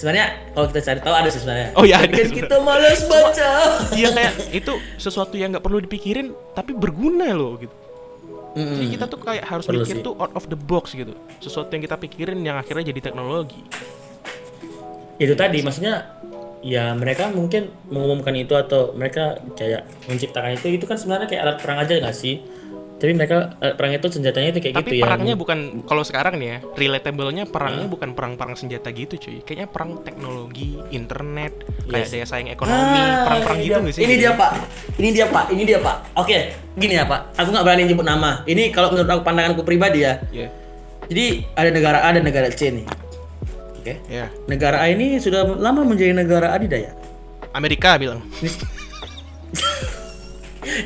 Sebenarnya 0.00 0.26
kalau 0.50 0.66
kita 0.66 0.80
cari 0.80 1.00
tahu 1.04 1.12
ada 1.14 1.28
sih 1.28 1.40
sebenarnya. 1.44 1.68
Oh, 1.76 1.84
iya, 1.84 2.00
ada 2.00 2.08
kan 2.08 2.32
kita 2.32 2.56
malas 2.58 3.00
baca. 3.04 3.50
iya 3.92 4.08
kayak 4.10 4.32
itu 4.50 4.72
sesuatu 4.96 5.36
yang 5.36 5.52
nggak 5.52 5.60
perlu 5.60 5.78
dipikirin 5.78 6.32
tapi 6.56 6.72
berguna 6.72 7.36
loh 7.36 7.60
gitu 7.60 7.76
Mm-mm. 8.50 8.80
jadi 8.80 8.86
kita 8.96 9.04
tuh 9.06 9.20
kayak 9.20 9.44
harus 9.46 9.62
Perlu 9.62 9.84
mikir 9.84 10.00
sih. 10.00 10.02
tuh 10.02 10.16
out 10.18 10.32
of 10.34 10.48
the 10.48 10.58
box 10.58 10.90
gitu 10.90 11.14
sesuatu 11.38 11.70
yang 11.70 11.84
kita 11.84 11.94
pikirin 11.94 12.40
yang 12.42 12.58
akhirnya 12.58 12.90
jadi 12.90 13.12
teknologi 13.12 13.60
itu 15.20 15.34
tadi 15.36 15.60
maksudnya 15.60 16.16
ya 16.60 16.92
mereka 16.92 17.28
mungkin 17.30 17.70
mengumumkan 17.88 18.34
itu 18.34 18.52
atau 18.56 18.90
mereka 18.92 19.38
kayak 19.54 19.86
menciptakan 20.08 20.56
itu 20.56 20.66
itu 20.76 20.84
kan 20.84 20.96
sebenarnya 20.96 21.28
kayak 21.28 21.42
alat 21.46 21.56
perang 21.60 21.78
aja 21.78 21.94
nggak 22.00 22.16
sih 22.16 22.40
tapi 23.00 23.16
mereka 23.16 23.56
alat 23.64 23.80
perang 23.80 23.96
itu 23.96 24.08
senjatanya 24.12 24.48
itu 24.52 24.60
kayak 24.60 24.74
Tapi 24.76 24.84
gitu 24.84 24.94
ya 25.00 25.04
perangnya 25.08 25.34
bukan 25.40 25.58
kalau 25.88 26.04
sekarang 26.04 26.36
nih 26.36 26.48
ya, 26.52 26.58
relatable-nya 26.76 27.44
perangnya 27.48 27.88
bukan 27.88 28.12
perang-perang 28.12 28.60
senjata 28.60 28.92
gitu 28.92 29.16
cuy. 29.16 29.40
Kayaknya 29.40 29.66
perang 29.72 30.04
teknologi, 30.04 30.76
internet, 30.92 31.64
kayak 31.88 32.04
Yes. 32.04 32.12
daya 32.12 32.26
saing 32.28 32.52
ekonomi, 32.52 33.00
Ah, 33.00 33.24
perang-perang 33.24 33.58
ini 33.58 33.64
gitu 33.64 33.78
nggak 33.80 33.94
sih? 33.96 34.02
Ini 34.04 34.14
dia 34.20 34.32
pak, 34.36 34.50
ini 35.00 35.08
dia 35.16 35.26
pak, 35.32 35.44
ini 35.48 35.62
dia 35.64 35.78
pak. 35.80 35.96
Oke, 36.20 36.38
gini 36.76 36.94
ya 37.00 37.04
pak, 37.08 37.20
aku 37.40 37.48
nggak 37.48 37.64
berani 37.64 37.82
nyebut 37.88 38.04
nama. 38.04 38.30
Ini 38.44 38.62
kalau 38.68 38.92
menurut 38.92 39.08
aku 39.08 39.22
pandanganku 39.24 39.64
pribadi 39.64 40.04
ya. 40.04 40.20
Iya. 40.28 40.52
Jadi 41.08 41.26
ada 41.56 41.70
negara 41.72 41.98
A 42.04 42.12
dan 42.12 42.22
negara 42.22 42.52
C 42.52 42.68
nih. 42.68 42.84
Oke, 43.80 43.96
Ya. 44.12 44.28
negara 44.44 44.84
A 44.84 44.92
ini 44.92 45.16
sudah 45.16 45.48
lama 45.56 45.88
menjadi 45.88 46.12
negara 46.12 46.52
adidaya. 46.52 46.92
Amerika 47.56 47.96
bilang. 47.96 48.20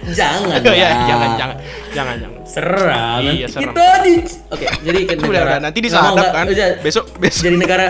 Jangan, 0.06 0.58
ya, 0.74 0.90
jangan 1.04 1.30
jangan 1.34 1.56
jangan 1.90 2.14
jangan. 2.16 2.40
Seram. 2.44 3.20
Iya. 3.20 3.46
Kita 3.48 3.86
di. 4.00 4.12
Oke, 4.48 4.66
jadi 4.80 4.98
ke 5.02 5.14
negara. 5.18 5.50
udah, 5.50 5.58
nanti 5.60 5.78
disadap 5.80 6.12
nggak- 6.14 6.32
kan. 6.32 6.46
udah, 6.46 6.68
Besok 6.80 7.04
besok 7.16 7.42
Jadi 7.42 7.56
negara 7.56 7.86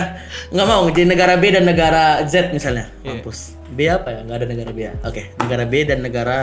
nggak 0.47 0.65
mau 0.65 0.83
jadi 0.87 1.07
negara 1.07 1.33
B 1.35 1.43
dan 1.49 1.63
negara 1.63 2.03
Z 2.23 2.49
misalnya. 2.49 2.89
Mampus. 3.01 3.53
B 3.67 3.85
apa 3.85 4.09
ya? 4.09 4.19
Nggak 4.21 4.37
ada 4.37 4.47
negara 4.47 4.69
B 4.69 4.79
ya. 4.81 4.93
Oke, 5.01 5.21
negara 5.37 5.63
B 5.63 5.73
dan 5.83 5.99
negara 6.01 6.37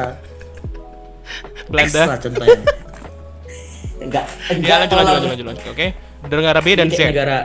X 1.23 1.67
Belanda. 1.67 2.03
lah 2.07 2.19
contohnya. 2.19 2.59
Enggak. 4.03 4.25
Ya 4.59 4.75
lanjut 4.79 4.97
lanjut 4.97 5.13
lanjut 5.13 5.31
lanjut. 5.31 5.47
lanjut. 5.49 5.67
Oke. 5.69 5.87
Negara 6.23 6.61
B 6.61 6.69
dan 6.73 6.89
Z. 6.89 6.99
Negara 7.05 7.39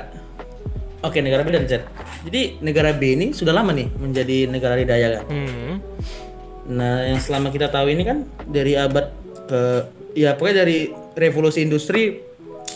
Oke, 1.00 1.22
negara 1.22 1.42
B 1.42 1.50
dan 1.50 1.64
Z. 1.64 1.86
Jadi 2.26 2.58
negara 2.60 2.90
B 2.92 3.14
ini 3.14 3.30
sudah 3.30 3.54
lama 3.54 3.70
nih 3.70 3.86
menjadi 3.94 4.50
negara 4.50 4.74
adidaya 4.74 5.08
kan. 5.16 5.26
Hmm. 5.30 5.74
Nah, 6.68 7.08
yang 7.08 7.20
selama 7.24 7.48
kita 7.50 7.72
tahu 7.72 7.88
ini 7.92 8.04
kan 8.04 8.28
dari 8.44 8.76
abad 8.76 9.12
ke 9.48 9.62
ya 10.18 10.36
pokoknya 10.36 10.68
dari 10.68 10.92
revolusi 11.16 11.64
industri 11.64 12.20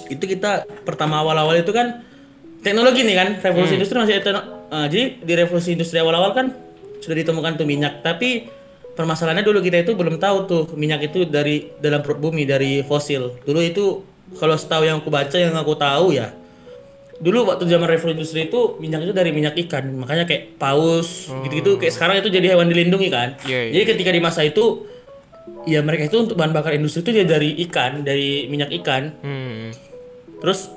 itu 0.08 0.23
kita 0.23 0.63
pertama 0.88 1.19
awal-awal 1.19 1.60
itu 1.60 1.75
kan 1.75 2.06
teknologi 2.63 3.04
nih 3.04 3.15
kan 3.17 3.30
revolusi 3.43 3.75
industri 3.75 3.99
masih 3.99 4.23
itu 4.23 4.32
eh, 4.32 4.86
jadi 4.88 5.06
di 5.19 5.34
revolusi 5.36 5.69
industri 5.75 5.97
awal-awal 5.99 6.32
kan 6.32 6.56
sudah 7.04 7.17
ditemukan 7.17 7.60
tuh 7.60 7.67
minyak. 7.67 7.99
Tapi 7.99 8.47
permasalahannya 8.95 9.43
dulu 9.43 9.60
kita 9.60 9.84
itu 9.84 9.91
belum 9.97 10.21
tahu 10.21 10.38
tuh 10.47 10.63
minyak 10.80 11.12
itu 11.12 11.27
dari 11.27 11.67
dalam 11.84 11.99
perut 11.99 12.23
bumi 12.23 12.47
dari 12.47 12.86
fosil. 12.88 13.43
Dulu 13.43 13.60
itu 13.60 13.86
kalau 14.39 14.56
setahu 14.56 14.88
yang 14.88 15.04
aku 15.04 15.12
baca 15.12 15.36
yang 15.36 15.51
aku 15.60 15.75
tahu 15.75 16.15
ya 16.15 16.32
dulu 17.21 17.53
waktu 17.53 17.69
zaman 17.69 17.86
revolusi 17.86 18.17
industri 18.17 18.41
itu 18.49 18.81
minyak 18.81 19.05
itu 19.05 19.13
dari 19.13 19.29
minyak 19.29 19.53
ikan 19.69 19.93
makanya 19.93 20.25
kayak 20.25 20.57
paus 20.57 21.29
gitu-gitu. 21.29 21.77
Kayak 21.77 21.93
sekarang 21.93 22.15
itu 22.17 22.29
jadi 22.34 22.57
hewan 22.57 22.67
dilindungi 22.67 23.07
kan? 23.13 23.38
Iya, 23.45 23.69
iya. 23.69 23.71
jadi 23.77 23.84
ketika 23.93 24.10
di 24.10 24.21
masa 24.21 24.41
itu 24.41 24.89
ya 25.69 25.86
mereka 25.86 26.10
itu 26.10 26.17
untuk 26.17 26.34
bahan 26.34 26.49
bakar 26.49 26.73
industri 26.73 27.05
itu 27.05 27.13
dia 27.13 27.25
dari 27.25 27.53
ikan 27.69 28.01
dari 28.01 28.49
minyak 28.49 28.73
ikan. 28.81 29.13
Hmm. 29.21 29.69
terus 30.41 30.73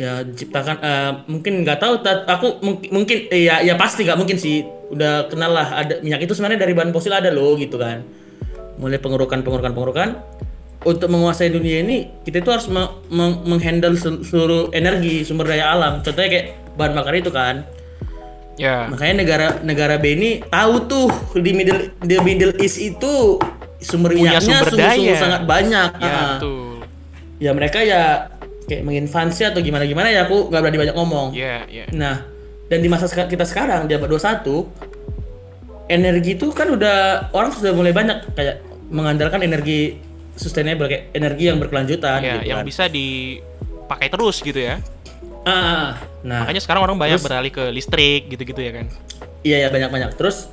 ya 0.00 0.24
ciptakan 0.24 0.76
eh, 0.80 1.12
mungkin 1.28 1.60
nggak 1.60 1.76
tahu 1.76 2.00
aku 2.24 2.64
mungkin 2.64 2.88
mungkin 2.96 3.28
eh, 3.28 3.44
ya 3.44 3.60
ya 3.60 3.76
pasti 3.76 4.08
nggak 4.08 4.16
mungkin 4.16 4.40
sih. 4.40 4.64
Udah 4.86 5.28
kenal 5.28 5.52
lah 5.52 5.84
ada 5.84 6.00
minyak 6.00 6.24
itu 6.24 6.32
sebenarnya 6.32 6.64
dari 6.64 6.72
bahan 6.72 6.96
fosil 6.96 7.12
ada 7.12 7.28
loh 7.28 7.60
gitu 7.60 7.76
kan. 7.76 8.00
Mulai 8.80 8.96
pengurukan 8.96 9.44
pengurukan 9.44 9.72
pengurukan 9.76 10.08
untuk 10.82 11.08
menguasai 11.08 11.48
dunia 11.48 11.80
ini 11.80 11.96
kita 12.20 12.38
itu 12.38 12.50
harus 12.50 12.66
me- 12.66 12.92
meng- 13.08 13.42
menghandle 13.44 13.94
sel- 13.94 14.20
seluruh 14.20 14.68
energi 14.70 15.22
sumber 15.22 15.48
daya 15.48 15.70
alam 15.70 15.98
contohnya 16.00 16.28
kayak 16.28 16.46
bahan 16.74 16.92
bakar 16.92 17.14
itu 17.14 17.30
kan. 17.30 17.64
Ya. 18.56 18.84
Makanya 18.86 19.14
negara 19.16 19.46
negara 19.60 19.94
B 19.96 20.12
ini 20.12 20.30
tahu 20.42 20.84
tuh 20.86 21.08
di 21.34 21.52
Middle 21.52 21.92
di 21.98 22.16
Middle 22.18 22.56
East 22.56 22.76
itu 22.78 23.36
sumber 23.78 24.12
Punya 24.12 24.36
minyaknya 24.36 24.44
sumber 24.58 24.68
sungguh-sungguh 24.70 25.12
daya. 25.12 25.20
sangat 25.20 25.42
banyak. 25.44 25.90
Ya, 25.94 26.06
Ah. 26.06 26.28
betul. 26.34 26.64
ya 27.36 27.50
mereka 27.52 27.78
ya 27.80 28.02
kayak 28.64 28.80
menginvasi 28.82 29.44
atau 29.44 29.60
gimana 29.60 29.84
gimana 29.84 30.08
ya 30.08 30.24
aku 30.24 30.48
nggak 30.48 30.58
berani 30.58 30.78
banyak 30.80 30.96
ngomong. 30.96 31.26
Ya, 31.32 31.68
ya. 31.68 31.84
Nah, 31.92 32.24
dan 32.66 32.80
di 32.80 32.88
masa 32.88 33.04
kita 33.06 33.44
sekarang 33.44 33.84
di 33.84 33.92
abad 33.92 34.08
21 34.08 34.72
energi 35.86 36.34
itu 36.34 36.50
kan 36.50 36.66
udah 36.68 37.28
orang 37.30 37.52
sudah 37.52 37.70
mulai 37.70 37.92
banyak 37.92 38.32
kayak 38.32 38.58
mengandalkan 38.88 39.38
energi 39.40 40.00
sustainable 40.36 40.86
kayak 40.86 41.10
energi 41.10 41.44
yang 41.46 41.56
berkelanjutan 41.56 42.20
Ya, 42.20 42.32
gitu 42.38 42.46
yang 42.46 42.60
kan. 42.60 42.66
bisa 42.66 42.84
dipakai 42.86 44.08
terus 44.08 44.36
gitu 44.38 44.56
ya. 44.56 44.78
Ah, 45.42 45.50
ah, 45.50 45.56
ah. 45.56 45.90
nah, 46.20 46.40
Makanya 46.42 46.60
sekarang 46.60 46.82
orang 46.82 46.96
banyak 46.96 47.16
Terus- 47.16 47.26
beralih 47.26 47.50
ke 47.50 47.64
listrik 47.70 48.28
gitu-gitu 48.28 48.58
ya 48.58 48.72
kan. 48.72 48.86
iya 49.40 49.56
ya 49.62 49.68
banyak-banyak. 49.68 50.14
Terus 50.14 50.50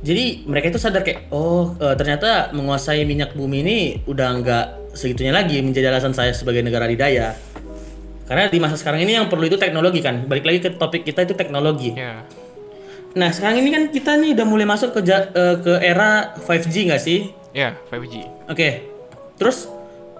jadi 0.00 0.44
mereka 0.44 0.68
itu 0.68 0.78
sadar 0.78 1.00
kayak 1.00 1.28
oh 1.28 1.72
eh, 1.76 1.92
ternyata 1.94 2.52
menguasai 2.52 3.02
minyak 3.02 3.32
bumi 3.32 3.58
ini 3.60 3.78
udah 4.04 4.28
nggak 4.38 4.66
segitunya 4.92 5.30
lagi 5.30 5.58
menjadi 5.58 5.88
alasan 5.88 6.12
saya 6.12 6.30
sebagai 6.30 6.60
negara 6.60 6.84
adidaya. 6.84 7.32
Karena 8.24 8.46
di 8.46 8.58
masa 8.58 8.76
sekarang 8.76 9.00
ini 9.00 9.16
yang 9.16 9.26
perlu 9.26 9.42
itu 9.44 9.56
teknologi 9.56 9.98
kan. 9.98 10.22
Balik 10.22 10.44
lagi 10.44 10.58
ke 10.60 10.70
topik 10.72 11.02
kita 11.02 11.24
itu 11.24 11.34
teknologi. 11.34 11.90
Ya. 11.92 12.22
Nah 13.10 13.32
sekarang 13.32 13.58
ini 13.58 13.68
kan 13.68 13.82
kita 13.88 14.14
nih 14.14 14.36
udah 14.36 14.46
mulai 14.46 14.62
masuk 14.64 14.94
ke 14.94 15.00
ja- 15.02 15.26
eh, 15.28 15.56
ke 15.58 15.72
era 15.80 16.36
5G 16.38 16.86
nggak 16.86 17.00
sih? 17.00 17.32
Ya, 17.50 17.74
5G. 17.88 18.22
Oke. 18.46 18.86
Terus 19.40 19.64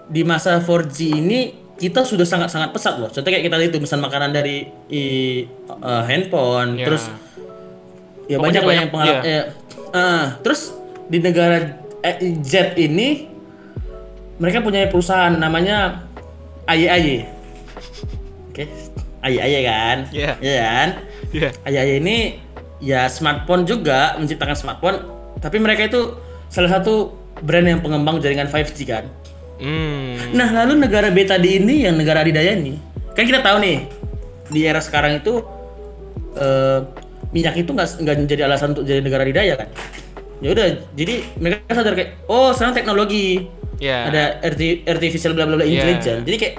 di 0.09 0.25
masa 0.25 0.57
4G 0.57 0.97
ini 1.13 1.39
kita 1.77 2.01
sudah 2.01 2.25
sangat-sangat 2.25 2.69
pesat 2.71 2.97
loh. 2.97 3.07
Contohnya 3.07 3.37
kayak 3.37 3.45
kita 3.47 3.57
lihat 3.57 3.69
itu 3.69 3.79
pesan 3.79 4.01
makanan 4.01 4.29
dari 4.29 4.65
i- 4.87 5.45
eh, 5.69 6.03
handphone, 6.03 6.75
Ya. 6.75 6.85
terus 6.85 7.05
ya 8.25 8.37
Pokoknya 8.37 8.41
banyak 8.41 8.63
lah 8.63 8.73
yang 8.75 8.89
banyak, 8.89 8.91
pengalaman. 8.91 9.23
iya. 9.23 9.43
terus 10.39 10.71
di 11.05 11.19
negara 11.19 11.57
eh, 11.99 12.15
Z 12.39 12.73
ini 12.75 13.27
mereka 14.37 14.59
punya 14.59 14.87
perusahaan 14.87 15.31
namanya 15.31 16.07
AYAY. 16.65 17.27
Oke. 18.47 18.65
AYAY 19.21 19.61
kan? 19.61 19.97
Iya. 20.09 20.31
Iya 20.39 20.55
kan? 20.57 20.89
Ya. 21.31 21.49
AYAY 21.63 21.99
ini 21.99 22.17
ya 22.79 23.05
smartphone 23.05 23.65
juga 23.65 24.17
menciptakan 24.17 24.55
smartphone, 24.55 24.97
tapi 25.37 25.57
mereka 25.57 25.85
itu 25.85 26.17
salah 26.47 26.71
satu 26.71 27.13
brand 27.41 27.67
yang 27.67 27.79
pengembang 27.79 28.17
jaringan 28.17 28.47
5G 28.47 28.79
kan. 28.83 29.05
Hmm. 29.57 30.17
Nah, 30.31 30.49
lalu 30.55 30.79
negara 30.79 31.09
B 31.09 31.21
tadi 31.21 31.57
ini 31.57 31.85
yang 31.85 31.93
negara 31.93 32.21
adidaya 32.21 32.53
ini, 32.53 32.77
kan 33.13 33.23
kita 33.23 33.41
tahu 33.41 33.61
nih 33.61 33.85
di 34.47 34.61
era 34.63 34.79
sekarang 34.79 35.17
itu 35.17 35.41
eh, 36.33 36.79
minyak 37.29 37.55
itu 37.55 37.69
nggak 37.69 37.87
nggak 37.99 38.15
menjadi 38.19 38.41
alasan 38.43 38.73
untuk 38.73 38.83
jadi 38.83 38.99
negara 38.99 39.21
adidaya 39.21 39.53
kan? 39.55 39.69
Ya 40.41 40.49
udah, 40.51 40.67
jadi 40.91 41.21
mereka 41.37 41.69
sadar 41.71 41.93
kayak 41.93 42.25
oh 42.25 42.49
sekarang 42.51 42.73
teknologi 42.73 43.45
Ya. 43.77 44.05
ada 44.05 44.23
arti- 44.43 44.85
artificial 44.85 45.33
bla 45.33 45.45
bla 45.45 45.57
bla 45.57 45.65
Iya. 45.65 45.81
intelligence. 45.81 46.21
Jadi 46.21 46.37
kayak 46.37 46.55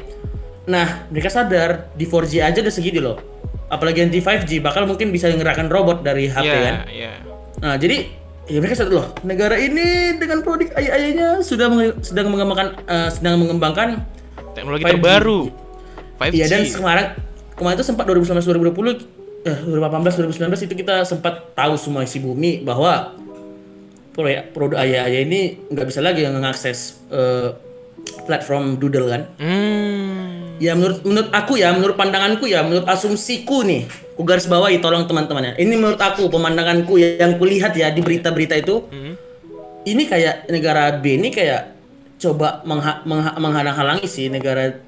nah 0.62 1.06
mereka 1.06 1.26
sadar 1.28 1.90
di 1.92 2.02
4G 2.02 2.38
aja 2.38 2.58
udah 2.58 2.70
segini 2.70 2.98
loh. 2.98 3.18
Apalagi 3.66 4.02
nanti 4.02 4.18
5G 4.18 4.58
bakal 4.58 4.86
mungkin 4.86 5.10
bisa 5.10 5.26
ngerakkan 5.26 5.66
robot 5.66 6.02
dari 6.02 6.26
HP 6.26 6.46
Ya, 6.46 6.58
kan. 6.60 6.74
ya. 6.86 7.12
Nah, 7.58 7.74
jadi 7.74 8.10
ya 8.52 8.60
mereka 8.60 8.76
sadar 8.76 8.92
loh, 8.92 9.08
negara 9.24 9.56
ini 9.56 10.12
dengan 10.20 10.44
produk 10.44 10.68
AI-nya 10.76 11.40
sudah 11.40 11.72
menge- 11.72 11.96
sedang 12.04 12.28
mengembangkan 12.28 12.76
eh, 12.84 13.08
sedang 13.08 13.40
mengembangkan 13.40 14.04
Teknologi 14.52 14.84
5G. 14.84 14.92
terbaru. 14.92 15.40
5G. 16.20 16.32
Iya 16.36 16.46
dan 16.52 16.60
sekarang 16.68 17.06
kemarin 17.56 17.76
itu 17.80 17.86
sempat 17.88 18.04
2019 18.04 18.44
2020 18.76 19.48
eh 19.48 19.58
2018 19.64 20.38
2019 20.52 20.66
itu 20.68 20.74
kita 20.76 21.02
sempat 21.02 21.56
tahu 21.56 21.74
semua 21.74 22.04
isi 22.04 22.20
bumi 22.20 22.60
bahwa 22.60 23.16
proyek 24.12 24.52
produk 24.52 24.78
AI 24.78 25.24
ini 25.24 25.40
nggak 25.72 25.88
bisa 25.88 26.04
lagi 26.04 26.28
mengakses 26.28 27.00
eh, 27.08 27.56
platform 28.28 28.76
Doodle 28.76 29.08
kan. 29.08 29.22
Hmm. 29.40 30.60
Ya 30.60 30.76
menurut 30.76 31.02
menurut 31.02 31.30
aku 31.32 31.58
ya, 31.58 31.72
menurut 31.74 31.96
pandanganku 31.96 32.46
ya, 32.46 32.62
menurut 32.62 32.86
asumsiku 32.86 33.64
nih, 33.66 33.88
ku 34.22 34.24
garis 34.24 34.46
bawahi 34.46 34.78
tolong 34.78 35.02
teman-teman 35.02 35.50
ya. 35.50 35.52
Ini 35.58 35.74
menurut 35.74 35.98
aku 35.98 36.30
pemandanganku 36.30 36.94
ya, 36.94 37.18
yang 37.18 37.34
kulihat 37.34 37.74
ya 37.74 37.90
di 37.90 37.98
berita-berita 37.98 38.54
itu. 38.54 38.86
Ini 39.82 40.02
kayak 40.06 40.46
negara 40.46 40.94
B 40.94 41.18
ini 41.18 41.34
kayak 41.34 41.74
coba 42.22 42.62
mengha- 42.62 43.02
mengha- 43.02 43.34
menghalang-halangi 43.34 44.06
sih 44.06 44.30
negara 44.30 44.78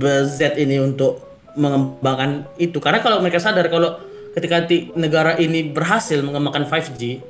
BZ 0.00 0.56
ini 0.56 0.80
untuk 0.80 1.20
mengembangkan 1.52 2.48
itu. 2.56 2.80
Karena 2.80 3.04
kalau 3.04 3.20
mereka 3.20 3.36
sadar 3.36 3.68
kalau 3.68 4.00
ketika 4.32 4.64
negara 4.96 5.36
ini 5.36 5.68
berhasil 5.68 6.16
mengembangkan 6.24 6.64
5G, 6.64 7.20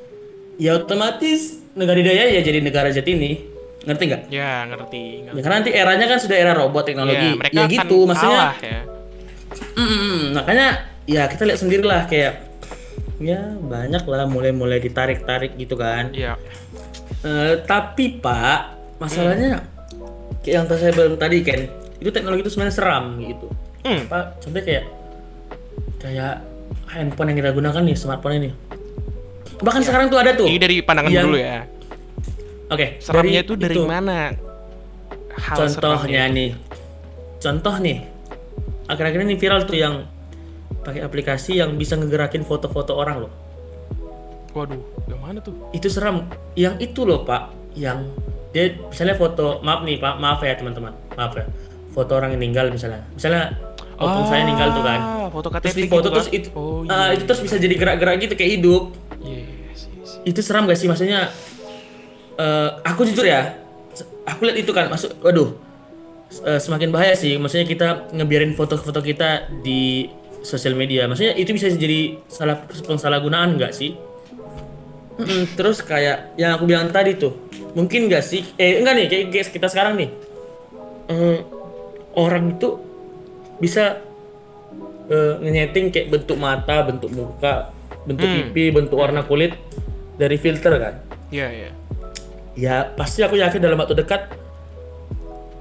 ya 0.63 0.79
otomatis 0.79 1.59
negara 1.75 1.99
daya 1.99 2.31
ya 2.31 2.41
jadi 2.41 2.63
negara 2.63 2.95
Z 2.95 3.03
ini. 3.03 3.51
Ngerti 3.81 4.03
nggak? 4.07 4.23
Ya, 4.31 4.69
ngerti. 4.69 5.27
ngerti. 5.27 5.35
Ya 5.35 5.41
karena 5.43 5.57
nanti 5.59 5.71
eranya 5.75 6.07
kan 6.07 6.19
sudah 6.23 6.37
era 6.39 6.53
robot 6.55 6.87
teknologi. 6.87 7.35
Ya, 7.35 7.35
mereka 7.35 7.57
ya 7.57 7.65
gitu, 7.67 7.99
maksudnya. 8.07 8.55
kalah 8.55 8.57
ya. 8.63 8.81
Mm-mm, 9.75 10.39
makanya 10.39 10.69
ya 11.11 11.27
kita 11.27 11.43
lihat 11.43 11.59
sendiri 11.59 11.83
lah 11.83 12.07
kayak 12.07 12.47
ya 13.19 13.59
banyak 13.59 14.07
lah 14.07 14.25
mulai-mulai 14.31 14.79
ditarik-tarik 14.79 15.59
gitu 15.59 15.75
kan. 15.75 16.15
Iya. 16.15 16.39
Eh, 17.27 17.55
tapi 17.67 18.23
Pak, 18.23 18.97
masalahnya 19.03 19.67
kayak 20.41 20.55
yang 20.55 20.65
tadi 20.71 20.79
saya 20.81 20.93
bilang 20.95 21.19
tadi 21.19 21.37
kan, 21.43 21.61
itu 22.01 22.11
teknologi 22.15 22.47
itu 22.47 22.51
sebenarnya 22.55 22.75
seram 22.79 23.19
gitu. 23.21 23.47
Hmm. 23.85 24.07
Pak, 24.09 24.25
contohnya 24.41 24.65
kayak 24.65 24.85
kayak 26.01 26.35
handphone 26.89 27.29
yang 27.35 27.39
kita 27.45 27.51
gunakan 27.53 27.83
nih, 27.85 27.97
smartphone 27.99 28.35
ini. 28.41 28.51
Bahkan 29.61 29.83
sekarang 29.85 30.07
tuh 30.09 30.17
ada 30.17 30.33
tuh. 30.33 30.49
Ini 30.49 30.57
dari 30.57 30.81
pandangan 30.81 31.11
Yang- 31.13 31.27
dulu 31.29 31.37
ya. 31.37 31.59
Oke, 32.71 33.03
Seramnya 33.03 33.43
itu 33.43 33.59
dari 33.59 33.83
mana? 33.83 34.31
Hal 35.35 35.57
contohnya 35.59 36.31
nih 36.31 36.55
contoh 37.41 37.75
nih 37.81 37.99
akhir-akhir 38.87 39.21
ini 39.25 39.35
viral 39.41 39.65
tuh 39.65 39.77
yang 39.81 40.05
pakai 40.81 41.05
aplikasi 41.05 41.61
yang 41.61 41.77
bisa 41.77 41.97
ngegerakin 41.97 42.45
foto-foto 42.45 42.97
orang 42.97 43.29
loh. 43.29 43.33
Waduh, 44.51 44.83
yang 45.07 45.21
mana 45.23 45.39
tuh? 45.39 45.55
itu 45.71 45.87
seram. 45.87 46.27
Yang 46.59 46.91
itu 46.91 47.01
loh 47.07 47.23
pak. 47.23 47.55
Yang 47.79 48.11
dia 48.51 48.75
misalnya 48.83 49.15
foto 49.15 49.63
maaf 49.63 49.87
nih 49.87 50.03
pak. 50.03 50.19
Maaf 50.19 50.41
ya 50.43 50.59
teman-teman. 50.59 50.93
Maaf 51.15 51.33
ya. 51.39 51.47
Foto 51.95 52.19
orang 52.19 52.35
yang 52.35 52.41
meninggal 52.43 52.67
misalnya. 52.75 53.07
Misalnya 53.15 53.55
opung 53.95 54.27
saya 54.27 54.43
meninggal 54.43 54.69
tuh 54.75 54.83
kan. 54.83 55.01
Ah, 55.01 55.29
foto 55.31 55.49
terus 55.53 55.63
KTP 55.71 55.79
di 55.79 55.91
foto 55.91 56.09
gitu 56.09 56.15
terus 56.17 56.29
kan? 56.29 56.39
itu 56.41 56.49
Oh, 56.57 56.83
ah, 56.89 57.13
iya. 57.13 57.15
itu 57.15 57.23
terus 57.29 57.41
bisa 57.45 57.57
jadi 57.61 57.75
gerak-gerak 57.79 58.15
gitu 58.19 58.35
kayak 58.35 58.53
hidup. 58.59 58.83
Yes, 59.21 59.87
yes. 59.87 60.11
itu 60.27 60.41
seram 60.43 60.67
gak 60.67 60.79
sih? 60.81 60.89
Maksudnya 60.91 61.31
eh, 62.41 62.69
aku 62.83 63.07
jujur 63.07 63.29
ya 63.29 63.55
aku 64.27 64.51
lihat 64.51 64.59
itu 64.59 64.73
kan. 64.75 64.91
Masuk 64.91 65.15
waduh 65.23 65.55
eh, 66.43 66.59
semakin 66.59 66.91
bahaya 66.91 67.15
sih. 67.15 67.39
Maksudnya 67.39 67.71
kita 67.71 68.11
ngebiarin 68.11 68.59
foto-foto 68.59 68.99
kita 68.99 69.47
di 69.63 70.11
sosial 70.43 70.75
media. 70.77 71.07
Maksudnya 71.07 71.37
itu 71.37 71.53
bisa 71.53 71.69
jadi 71.73 72.21
salah 72.27 72.65
pensalahgunaan 72.65 73.57
nggak 73.57 73.73
sih? 73.73 73.97
Mm-mm, 75.21 75.53
terus 75.53 75.85
kayak 75.85 76.33
yang 76.41 76.57
aku 76.57 76.65
bilang 76.65 76.89
tadi 76.89 77.13
tuh 77.17 77.37
mungkin 77.77 78.09
nggak 78.09 78.25
sih? 78.25 78.43
Eh 78.57 78.81
enggak 78.81 78.95
nih 78.97 79.07
kayak 79.07 79.25
guys 79.29 79.49
kita 79.53 79.69
sekarang 79.69 80.01
nih. 80.01 80.11
Eh, 81.11 81.39
orang 82.17 82.57
itu 82.57 82.81
bisa 83.61 84.01
eh, 85.13 85.35
nge-nyeting 85.45 85.93
kayak 85.93 86.09
bentuk 86.09 86.37
mata 86.41 86.77
bentuk 86.89 87.11
muka 87.13 87.75
bentuk 88.09 88.25
pipi 88.25 88.73
bentuk 88.73 88.97
warna 88.97 89.21
kulit 89.29 89.53
dari 90.17 90.41
filter 90.41 90.73
kan? 90.81 90.95
Iya, 91.31 91.49
iya. 91.53 91.71
ya 92.59 92.77
pasti 92.99 93.23
aku 93.23 93.39
yakin 93.39 93.63
dalam 93.63 93.79
waktu 93.79 93.95
dekat 93.95 94.35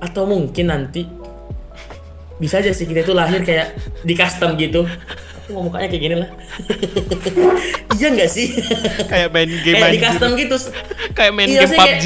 atau 0.02 0.24
mungkin 0.26 0.72
nanti 0.72 1.06
bisa 2.40 2.58
aja 2.58 2.72
sih 2.72 2.84
kita 2.84 3.04
itu 3.04 3.12
lahir 3.12 3.44
kayak 3.44 3.76
di 4.02 4.16
custom 4.16 4.56
gitu. 4.56 4.88
Aku 5.44 5.50
mau 5.52 5.68
mukanya 5.68 5.88
kayak 5.88 6.02
gini 6.02 6.16
lah. 6.18 6.30
Iya 8.00 8.16
nggak 8.16 8.32
sih? 8.32 8.48
Kayak 9.06 9.28
main 9.30 9.52
game 9.60 9.76
kayak 9.76 9.92
di 9.92 10.00
custom 10.00 10.30
gitu. 10.34 10.56
Kayak 11.12 11.34
main 11.36 11.48
Iya, 11.48 11.68
game 11.68 11.76
PUBG. 11.76 12.06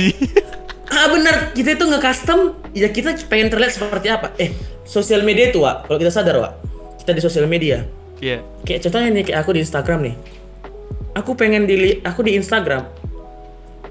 ah 0.90 1.06
benar 1.10 1.36
kita 1.54 1.70
itu 1.74 1.86
nge-custom 1.86 2.40
ya 2.74 2.90
kita 2.90 3.14
pengen 3.26 3.50
terlihat 3.50 3.74
seperti 3.74 4.10
apa. 4.10 4.34
Eh 4.36 4.54
sosial 4.84 5.22
media 5.22 5.50
itu 5.50 5.62
Wak 5.62 5.86
kalau 5.86 5.98
kita 5.98 6.10
sadar 6.10 6.38
Wak 6.38 6.54
kita 6.98 7.14
di 7.14 7.22
sosial 7.22 7.46
media. 7.46 7.86
Iya. 8.18 8.42
kayak 8.64 8.88
contohnya 8.88 9.10
nih 9.12 9.24
kayak 9.28 9.40
aku 9.42 9.52
di 9.54 9.62
Instagram 9.62 10.00
nih. 10.02 10.16
Aku 11.14 11.38
pengen 11.38 11.70
di 11.70 12.02
aku 12.02 12.26
di 12.26 12.34
Instagram 12.34 12.90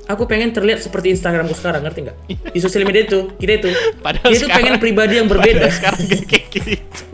aku 0.04 0.22
pengen 0.24 0.50
terlihat 0.50 0.80
seperti 0.80 1.10
Instagramku 1.10 1.52
sekarang 1.52 1.82
ngerti 1.82 2.04
nggak 2.04 2.16
di 2.50 2.58
sosial 2.58 2.82
media 2.82 3.04
itu 3.04 3.30
kita 3.36 3.52
itu 3.58 3.70
Padahal 4.04 4.26
kita 4.26 4.34
itu 4.34 4.44
sekarang- 4.44 4.56
pengen 4.58 4.74
pribadi 4.78 5.14
yang 5.16 5.28
berbeda 5.28 5.66
sekarang 5.68 6.00
gak 6.04 6.22
kayak 6.26 6.46
gitu. 6.50 7.06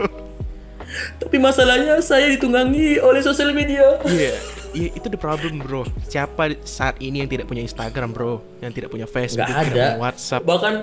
tapi 1.17 1.37
masalahnya 1.37 2.01
saya 2.01 2.27
ditunggangi 2.29 2.97
oleh 2.99 3.21
sosial 3.21 3.51
media 3.51 3.99
Iya. 4.03 4.33
Iya, 4.69 4.93
itu 4.93 5.09
the 5.09 5.17
problem, 5.17 5.57
bro. 5.57 5.81
Siapa 6.05 6.53
saat 6.61 7.01
ini 7.01 7.19
yang 7.19 7.29
tidak 7.29 7.49
punya 7.49 7.65
Instagram, 7.65 8.13
bro? 8.13 8.37
Yang 8.61 8.77
tidak 8.77 8.89
punya 8.93 9.09
Facebook, 9.09 9.41
tidak 9.41 9.65
ada 9.65 9.65
punya 9.65 9.87
WhatsApp. 9.97 10.45
bahkan 10.45 10.73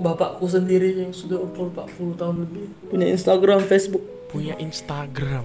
bapakku 0.00 0.48
sendiri 0.48 0.96
yang 0.96 1.12
sudah 1.12 1.36
umur 1.36 1.68
40 1.76 2.16
tahun 2.16 2.36
lebih 2.40 2.64
punya 2.88 3.06
Instagram 3.12 3.60
Facebook 3.68 4.00
punya 4.26 4.56
Instagram. 4.56 5.44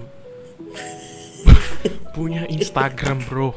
punya 2.16 2.48
Instagram, 2.48 3.20
Bro. 3.22 3.52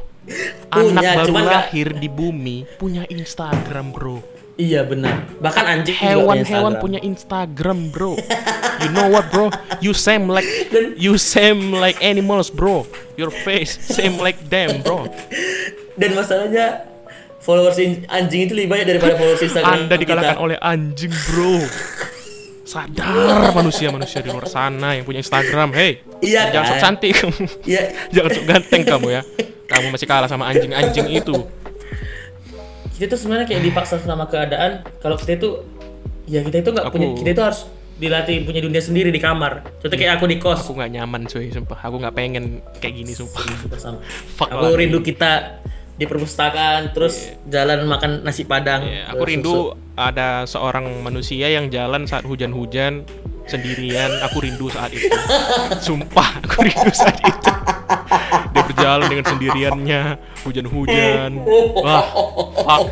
Anak 0.69 1.01
Punya, 1.01 1.11
baru 1.15 1.27
cuman 1.27 1.41
nggak- 1.41 1.55
lahir 1.65 1.87
di 1.93 2.07
bumi 2.07 2.57
punya 2.77 3.03
Instagram, 3.05 3.89
Bro. 3.89 4.21
Iya 4.53 4.83
benar. 4.83 5.25
Bahkan 5.35 5.63
anjing 5.65 5.95
punya 5.95 6.11
Hewan-hewan 6.13 6.45
Instagram. 6.77 6.79
punya 6.79 6.99
Instagram, 7.01 7.79
Bro. 7.89 8.13
You 8.79 8.89
know 8.91 9.07
what, 9.07 9.25
Bro? 9.27 9.49
You 9.79 9.91
same 9.91 10.25
like 10.25 10.45
you 10.95 11.17
same 11.17 11.73
like 11.73 11.97
animals, 11.99 12.47
Bro. 12.47 12.85
Your 13.15 13.33
face 13.33 13.73
same 13.73 14.17
like 14.17 14.37
them, 14.47 14.79
Bro. 14.79 15.09
Dan 15.95 16.13
masalahnya 16.13 16.85
followers 17.39 17.75
in- 17.75 18.05
anjing 18.07 18.45
itu 18.45 18.53
lebih 18.53 18.69
banyak 18.69 18.85
daripada 18.87 19.17
followers 19.17 19.41
Instagram. 19.41 19.73
Anda 19.75 19.89
kita. 19.91 20.01
dikalahkan 20.05 20.37
oleh 20.37 20.57
anjing, 20.57 21.09
Bro. 21.27 21.65
Sadar 22.63 23.51
manusia-manusia 23.51 24.21
di 24.21 24.29
luar 24.29 24.45
sana 24.45 24.93
yang 24.93 25.03
punya 25.03 25.19
Instagram. 25.19 25.73
Hey, 25.73 26.05
Iya 26.21 26.53
jangan 26.53 26.63
sok 26.63 26.71
kan? 26.71 26.83
cantik 26.85 27.11
kamu. 27.11 27.43
Iya. 27.65 27.83
jangan 28.13 28.29
sok 28.31 28.45
ganteng 28.45 28.81
kamu 28.85 29.07
ya. 29.09 29.21
Kamu 29.71 29.87
masih 29.95 30.07
kalah 30.07 30.27
sama 30.27 30.51
anjing-anjing 30.51 31.07
itu. 31.07 31.47
Kita 32.99 33.15
tuh 33.15 33.19
sebenarnya 33.23 33.47
kayak 33.47 33.63
dipaksa 33.71 34.03
sama 34.03 34.27
keadaan. 34.27 34.83
Kalau 34.99 35.15
kita 35.15 35.39
itu, 35.39 35.49
ya 36.27 36.43
kita 36.43 36.59
itu 36.59 36.69
nggak 36.75 36.91
punya. 36.91 37.07
Kita 37.15 37.29
itu 37.31 37.41
harus 37.41 37.61
dilatih 38.01 38.43
punya 38.43 38.61
dunia 38.65 38.81
sendiri 38.81 39.13
di 39.13 39.21
kamar. 39.21 39.61
Contoh 39.77 39.93
kayak 39.93 40.17
aku 40.17 40.25
di 40.25 40.41
kos. 40.41 40.65
Aku 40.65 40.73
nggak 40.73 40.91
nyaman, 40.97 41.29
cuy, 41.29 41.53
sumpah. 41.53 41.79
Aku 41.85 41.95
nggak 42.01 42.15
pengen 42.17 42.59
kayak 42.81 42.97
gini, 42.97 43.13
sumpah. 43.13 43.45
Sumpah 43.45 43.79
sama. 43.79 43.99
Fuck 44.41 44.49
aku 44.49 44.73
rindu 44.73 44.99
kita 45.05 45.61
di 46.01 46.09
perpustakaan, 46.09 46.97
terus 46.97 47.29
jalan 47.45 47.85
makan 47.85 48.25
nasi 48.25 48.41
padang. 48.41 48.81
Ya, 48.89 49.13
aku 49.13 49.21
rindu 49.21 49.53
susu. 49.53 49.77
ada 49.93 50.49
seorang 50.49 50.89
manusia 51.05 51.45
yang 51.53 51.69
jalan 51.69 52.09
saat 52.09 52.25
hujan-hujan 52.25 53.05
sendirian. 53.45 54.09
Aku 54.25 54.41
rindu 54.41 54.73
saat 54.73 54.89
itu. 54.97 55.05
Sumpah, 55.85 56.41
aku 56.41 56.65
rindu 56.65 56.89
saat 56.89 57.21
itu. 57.21 57.49
Dia 58.31 58.63
berjalan 58.63 59.07
dengan 59.11 59.25
sendiriannya, 59.27 60.01
hujan-hujan. 60.47 61.31
Wah, 61.83 62.03
fuck. 62.55 62.85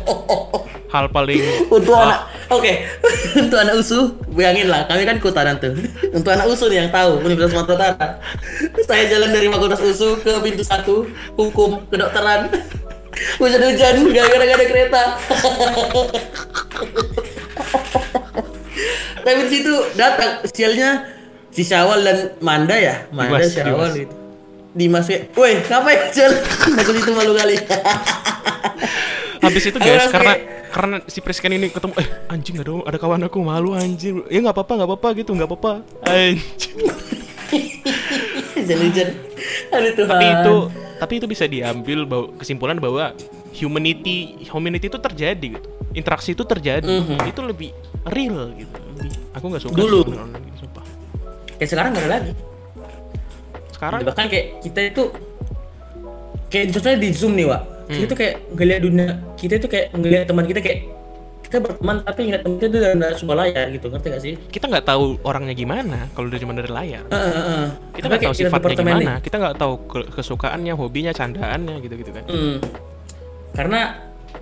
Hal 0.90 1.06
paling 1.06 1.70
Untuk 1.70 1.94
wah, 1.94 2.02
anak, 2.02 2.20
oke, 2.50 2.72
untuk 3.46 3.58
anak 3.62 3.74
usu, 3.78 4.10
bayangin 4.34 4.66
lah, 4.66 4.90
kami 4.90 5.06
kan 5.06 5.22
kutanan 5.22 5.54
tuh. 5.62 5.70
Untuk 6.18 6.34
anak 6.34 6.50
usu 6.50 6.66
nih 6.66 6.82
yang 6.82 6.90
tahu, 6.90 7.22
Universitas 7.22 7.54
Sumatera 7.54 7.74
Utara. 7.78 8.08
Saya 8.90 9.06
jalan 9.06 9.30
dari 9.30 9.46
Fakultas 9.46 9.78
Usu 9.86 10.18
ke 10.18 10.34
pintu 10.42 10.66
satu, 10.66 11.06
hukum, 11.38 11.78
kedokteran. 11.86 12.50
Hujan-hujan, 13.38 13.94
gara-gara 14.10 14.44
gak 14.50 14.58
ada 14.58 14.66
kereta. 14.66 15.02
Tapi 19.22 19.38
di 19.46 19.50
situ 19.52 19.74
datang 19.94 20.42
sialnya 20.50 21.06
si 21.54 21.62
Syawal 21.62 22.02
dan 22.02 22.18
Manda 22.42 22.74
ya, 22.74 23.06
Manda 23.14 23.46
Syawal 23.46 23.94
itu. 23.94 24.19
Dimas 24.70 25.06
ya, 25.06 25.26
woi 25.32 25.58
ngapain 25.60 25.98
Jal? 26.10 26.30
Aku 26.78 26.90
itu 26.92 27.10
malu 27.10 27.34
kali. 27.34 27.58
habis 29.40 29.64
itu 29.64 29.76
guys 29.76 30.04
karena 30.06 30.36
kayak- 30.36 30.44
karena 30.70 30.96
si 31.06 31.18
Prisken 31.18 31.50
ini 31.50 31.66
ketemu 31.66 31.96
eh 31.96 32.06
anjing 32.28 32.54
ada 32.56 32.70
ada 32.84 32.94
kawan 32.94 33.24
aku 33.24 33.40
malu 33.40 33.72
anjing 33.72 34.20
ya 34.28 34.38
nggak 34.38 34.52
apa-apa 34.52 34.72
nggak 34.76 34.88
apa-apa 34.90 35.08
gitu 35.16 35.30
nggak 35.32 35.48
apa-apa 35.48 35.72
anjing. 36.04 36.76
Aduh 39.70 39.92
Tuhan. 39.92 40.08
tapi 40.08 40.26
itu 40.28 40.54
tapi 41.00 41.12
itu 41.16 41.26
bisa 41.26 41.44
diambil 41.46 42.04
bahwa 42.04 42.26
kesimpulan 42.36 42.76
bahwa 42.76 43.16
humanity 43.52 44.16
humanity 44.46 44.86
itu 44.86 45.00
terjadi 45.00 45.46
gitu 45.56 45.68
interaksi 45.92 46.30
itu 46.30 46.44
terjadi 46.44 46.86
Mhm. 46.86 47.26
itu 47.26 47.40
lebih 47.40 47.70
real 48.06 48.52
gitu 48.54 48.78
lebih 48.94 49.10
aku 49.32 49.44
nggak 49.46 49.62
suka 49.64 49.74
Dulu. 49.74 50.00
online 50.04 50.44
gitu 50.46 50.58
sumpah 50.60 50.84
kayak 51.56 51.66
sekarang 51.66 51.90
nggak 51.90 52.04
ada 52.04 52.12
lagi. 52.12 52.32
Sekarang 53.80 54.04
bahkan 54.04 54.28
kayak 54.28 54.60
kita 54.60 54.80
itu 54.86 55.02
kayak 56.46 56.64
contohnya 56.70 56.98
di 57.00 57.10
zoom 57.10 57.32
nih 57.32 57.48
Wak. 57.48 57.62
Kita 57.88 58.04
tuh 58.06 58.18
kayak 58.20 58.34
ngeliat 58.54 58.80
dunia 58.84 59.06
kita 59.34 59.54
tuh 59.56 59.66
kayak 59.66 59.86
ngeliat 59.90 60.28
teman 60.28 60.44
kita 60.44 60.60
kayak 60.60 60.78
kita 61.42 61.56
berteman 61.58 61.96
tapi 62.04 62.20
ngeliat 62.28 62.42
teman 62.44 62.54
kita 62.54 62.68
tuh 62.68 62.80
dalam 62.84 62.98
sebuah 63.10 63.36
layar 63.40 63.66
gitu 63.72 63.86
ngerti 63.88 64.06
gak 64.06 64.22
sih? 64.22 64.34
Kita 64.46 64.64
nggak 64.68 64.86
tahu 64.86 65.18
orangnya 65.24 65.50
gimana 65.50 66.06
kalau 66.12 66.30
udah 66.30 66.38
cuma 66.38 66.52
dari 66.52 66.70
layar. 66.70 67.02
Heeh, 67.08 67.32
heeh. 67.32 67.64
kita 67.90 68.04
Tapi 68.06 68.12
nggak 68.12 68.22
tahu 68.22 68.34
sifatnya 68.36 68.54
departemen 68.54 68.78
nih. 68.86 69.00
gimana 69.00 69.14
kita 69.18 69.36
nggak 69.40 69.56
tahu 69.58 69.74
ke- 69.88 70.08
kesukaannya 70.12 70.72
hobinya 70.76 71.10
candaannya 71.10 71.74
gitu 71.80 71.94
gitu 71.96 72.10
kan. 72.12 72.24
Hmm. 72.28 72.56
karena 73.50 73.80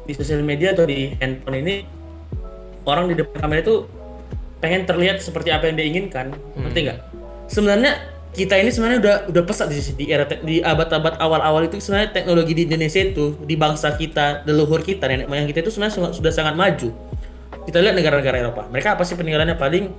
di 0.04 0.12
sosial 0.12 0.44
media 0.44 0.76
atau 0.76 0.84
di 0.84 1.16
handphone 1.16 1.64
ini 1.64 1.74
orang 2.84 3.08
di 3.08 3.16
depan 3.16 3.40
kamera 3.40 3.64
itu 3.64 3.88
pengen 4.58 4.84
terlihat 4.84 5.24
seperti 5.24 5.48
apa 5.48 5.64
yang 5.64 5.80
dia 5.80 5.86
inginkan 5.86 6.26
ngerti 6.58 6.78
nggak? 6.84 6.98
Sebenarnya 7.48 7.92
kita 8.36 8.54
ini 8.60 8.70
sebenarnya 8.70 8.98
udah 9.00 9.16
udah 9.32 9.42
pesat 9.44 9.72
di, 9.72 9.80
di 9.96 10.04
era 10.12 10.28
di 10.28 10.60
abad-abad 10.60 11.16
awal-awal 11.16 11.64
itu 11.64 11.80
sebenarnya 11.80 12.12
teknologi 12.12 12.52
di 12.54 12.62
Indonesia 12.68 13.00
itu 13.00 13.34
di 13.42 13.54
bangsa 13.56 13.96
kita 13.96 14.44
leluhur 14.44 14.84
kita 14.84 15.08
nenek 15.08 15.26
moyang 15.26 15.48
kita 15.48 15.64
itu 15.64 15.72
sebenarnya 15.74 16.12
sudah 16.12 16.32
sangat 16.32 16.54
maju 16.54 16.92
kita 17.64 17.78
lihat 17.80 17.96
negara-negara 17.96 18.36
Eropa 18.44 18.68
mereka 18.68 18.94
apa 18.94 19.02
sih 19.08 19.16
peninggalannya 19.16 19.56
paling 19.56 19.90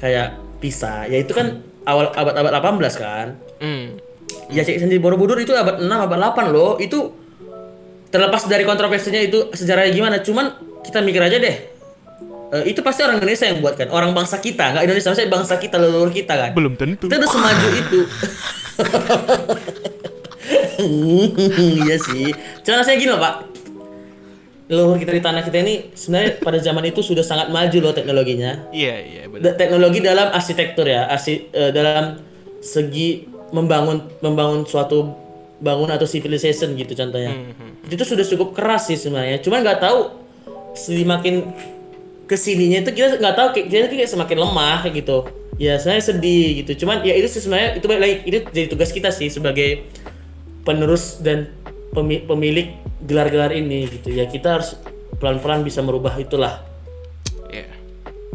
kayak 0.00 0.40
Pisa 0.56 1.04
ya 1.04 1.20
itu 1.20 1.36
kan 1.36 1.60
awal 1.84 2.08
abad-abad 2.16 2.80
18 2.80 2.96
kan 2.96 3.26
hmm. 3.60 4.06
Ya 4.46 4.62
cek 4.62 4.78
sendiri 4.78 5.02
Borobudur 5.02 5.38
itu 5.42 5.50
abad 5.54 5.82
6, 5.82 5.90
abad 5.90 6.18
8 6.34 6.54
loh. 6.54 6.78
Itu 6.78 7.14
terlepas 8.14 8.46
dari 8.46 8.62
kontroversinya 8.62 9.18
itu 9.18 9.50
sejarahnya 9.50 9.90
gimana, 9.90 10.16
cuman 10.22 10.54
kita 10.86 11.02
mikir 11.02 11.22
aja 11.22 11.36
deh. 11.42 11.56
Eh, 12.46 12.70
itu 12.70 12.78
pasti 12.78 13.02
orang 13.02 13.18
Indonesia 13.18 13.42
yang 13.42 13.58
buat 13.58 13.74
kan, 13.74 13.90
orang 13.90 14.14
bangsa 14.14 14.38
kita, 14.38 14.70
nggak 14.70 14.84
Indonesia, 14.86 15.10
maksudnya 15.10 15.32
bangsa 15.32 15.54
kita, 15.58 15.76
leluhur 15.82 16.14
kita 16.14 16.34
kan. 16.36 16.50
belum 16.54 16.78
tentu 16.78 17.10
Kita 17.10 17.18
udah 17.18 17.30
semaju 17.30 17.68
itu. 17.74 18.00
iya 21.82 21.96
sih. 21.98 22.30
Cuman 22.62 22.86
saya 22.86 22.96
gini 22.96 23.10
loh 23.10 23.18
pak, 23.18 23.34
leluhur 24.70 24.96
kita 24.96 25.10
di 25.10 25.22
tanah 25.22 25.42
kita 25.42 25.58
ini 25.58 25.90
sebenarnya 25.90 26.38
pada 26.38 26.58
zaman 26.58 26.84
itu 26.86 27.02
sudah 27.02 27.22
sangat 27.22 27.50
maju 27.50 27.78
loh 27.80 27.90
teknologinya. 27.90 28.70
iya 28.70 28.98
iya 28.98 29.22
benar 29.26 29.42
Da- 29.42 29.56
teknologi 29.56 29.98
dalam 29.98 30.30
arsitektur 30.30 30.86
ya, 30.86 31.06
arsi, 31.06 31.50
eh, 31.50 31.70
dalam 31.70 32.22
segi 32.62 33.26
membangun 33.50 34.06
membangun 34.20 34.66
suatu 34.66 35.14
bangun 35.58 35.88
atau 35.88 36.04
civilization 36.04 36.74
gitu 36.74 36.94
contohnya. 36.94 37.32
Itu 37.86 38.02
sudah 38.02 38.22
cukup 38.22 38.54
keras 38.54 38.86
sih 38.86 38.98
sebenarnya. 38.98 39.38
Cuman 39.40 39.62
nggak 39.62 39.80
tahu 39.80 39.98
semakin 40.76 41.34
ke 42.26 42.34
sininya 42.34 42.82
itu 42.82 42.90
kita 42.90 43.22
nggak 43.22 43.34
tahu 43.38 43.48
kayak 43.54 43.66
kita 43.70 43.86
kayak 43.94 44.10
semakin 44.10 44.38
lemah 44.42 44.76
kayak 44.82 44.94
gitu. 45.02 45.18
Ya 45.56 45.78
saya 45.80 46.02
sedih 46.02 46.62
gitu. 46.62 46.84
Cuman 46.84 47.00
ya 47.06 47.16
itu 47.16 47.30
sih 47.30 47.40
sebenarnya 47.40 47.80
itu 47.80 47.86
balik 47.86 48.20
itu 48.26 48.38
jadi 48.52 48.66
tugas 48.68 48.90
kita 48.92 49.08
sih 49.14 49.30
sebagai 49.32 49.86
penerus 50.66 51.22
dan 51.22 51.48
pemi- 51.94 52.20
pemilik 52.26 52.74
gelar-gelar 53.06 53.54
ini 53.54 53.86
gitu. 53.88 54.10
Ya 54.12 54.26
kita 54.26 54.58
harus 54.60 54.76
pelan-pelan 55.16 55.64
bisa 55.64 55.80
merubah 55.80 56.12
itulah 56.20 56.60
iya 57.48 57.64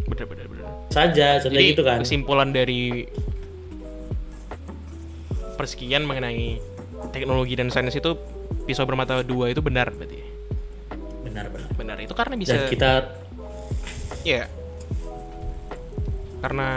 benar 0.09 0.25
benar 0.25 0.45
benar 0.49 0.65
saja 0.89 1.37
contohnya 1.37 1.61
Jadi 1.61 1.71
gitu 1.77 1.83
kan. 1.85 1.99
kesimpulan 2.01 2.49
dari 2.49 3.05
persekian 5.55 6.09
mengenai 6.09 6.57
teknologi 7.13 7.53
dan 7.53 7.69
sains 7.69 7.93
itu 7.93 8.17
pisau 8.65 8.85
bermata 8.89 9.21
dua 9.21 9.53
itu 9.53 9.61
benar 9.61 9.93
berarti. 9.93 10.19
benar 11.21 11.45
benar 11.53 11.69
Benar 11.77 11.97
itu 12.01 12.13
karena 12.17 12.35
bisa 12.35 12.57
dan 12.57 12.65
kita 12.67 12.91
ya. 14.23 14.45
Karena 16.41 16.69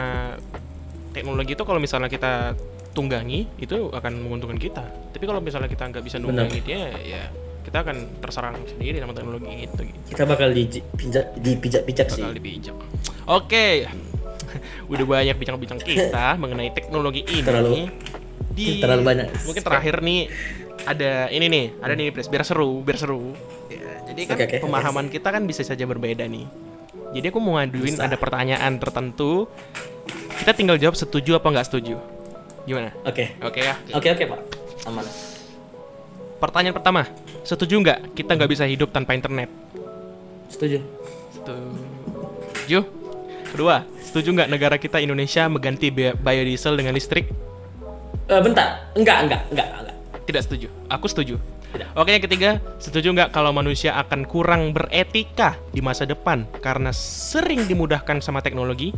teknologi 1.11 1.55
itu 1.55 1.65
kalau 1.65 1.81
misalnya 1.81 2.11
kita 2.11 2.53
tunggangi 2.93 3.49
itu 3.59 3.91
akan 3.91 4.13
menguntungkan 4.23 4.59
kita. 4.61 4.85
Tapi 5.11 5.25
kalau 5.25 5.41
misalnya 5.41 5.67
kita 5.67 5.89
nggak 5.89 6.05
bisa 6.05 6.17
Benar. 6.19 6.47
nunggangi 6.47 6.61
dia 6.63 6.83
ya 7.01 7.25
kita 7.65 7.81
akan 7.81 8.21
terserang 8.21 8.61
sendiri 8.69 9.01
sama 9.01 9.17
teknologi 9.17 9.65
itu 9.65 9.83
gitu. 9.89 10.13
kita 10.13 10.29
bakal 10.29 10.53
dipijak 10.53 11.33
dipijak-pijak 11.41 12.07
sih 12.13 12.21
Bakal 12.21 12.37
dibijak. 12.37 12.77
Oke. 13.25 13.89
Udah 14.93 15.05
banyak 15.09 15.37
bincang-bincang 15.41 15.81
kita 15.81 16.27
mengenai 16.43 16.71
teknologi 16.71 17.25
ini. 17.25 17.41
Terlalu- 17.41 17.89
di 18.55 18.79
terlalu 18.79 19.03
banyak. 19.03 19.27
Mungkin 19.49 19.63
terakhir 19.65 19.99
nih 19.99 20.31
ada 20.85 21.27
ini 21.33 21.47
nih, 21.49 21.65
ada 21.81 21.97
nih 21.97 22.13
Pres, 22.13 22.29
biar 22.29 22.45
seru, 22.47 22.85
biar 22.85 23.01
seru. 23.01 23.35
Ya, 23.67 24.05
jadi 24.13 24.21
kan 24.29 24.37
Oke, 24.37 24.45
oke. 24.47 24.57
pemahaman 24.63 25.07
kita 25.11 25.29
kan 25.33 25.43
bisa 25.43 25.65
saja 25.65 25.83
berbeda 25.83 26.23
nih. 26.29 26.47
Jadi 27.15 27.27
aku 27.31 27.39
mau 27.39 27.55
ngaduin 27.57 28.03
ada 28.03 28.19
pertanyaan 28.19 28.75
tertentu. 28.77 29.47
Kita 30.35 30.51
tinggal 30.51 30.77
jawab 30.77 30.99
setuju 30.99 31.39
apa 31.39 31.47
nggak 31.47 31.67
setuju. 31.71 31.97
Gimana? 32.65 32.91
oke 33.05 33.39
Oke 33.45 33.61
ya. 33.61 33.77
oke 33.93 34.09
oke 34.09 34.25
pak 34.25 34.41
aman 34.89 35.05
Pertanyaan 36.41 36.77
pertama, 36.77 37.03
setuju 37.41 37.77
nggak 37.77 38.17
kita 38.17 38.37
nggak 38.37 38.51
bisa 38.51 38.65
hidup 38.65 38.89
tanpa 38.91 39.15
internet? 39.17 39.49
setuju 40.49 40.81
Setuju. 41.33 42.79
Kedua, 43.53 43.85
setuju 44.01 44.33
nggak 44.33 44.49
negara 44.49 44.77
kita 44.81 44.97
Indonesia 44.99 45.45
mengganti 45.47 45.93
bi- 45.93 46.17
biodiesel 46.17 46.75
dengan 46.75 46.97
listrik? 46.97 47.29
Eh 48.27 48.41
bentar 48.41 48.89
enggak 48.97 49.29
enggak 49.29 49.41
enggak 49.53 49.67
enggak 49.71 49.97
Tidak 50.25 50.43
setuju. 50.43 50.69
Aku 50.89 51.05
setuju. 51.05 51.37
Oke, 51.99 52.15
yang 52.15 52.23
ketiga, 52.23 52.51
setuju 52.79 53.11
nggak 53.11 53.31
kalau 53.35 53.51
manusia 53.51 53.99
akan 53.99 54.23
kurang 54.27 54.71
beretika 54.71 55.59
di 55.75 55.83
masa 55.83 56.07
depan 56.07 56.47
karena 56.63 56.95
sering 56.95 57.67
dimudahkan 57.67 58.23
sama 58.23 58.39
teknologi? 58.39 58.95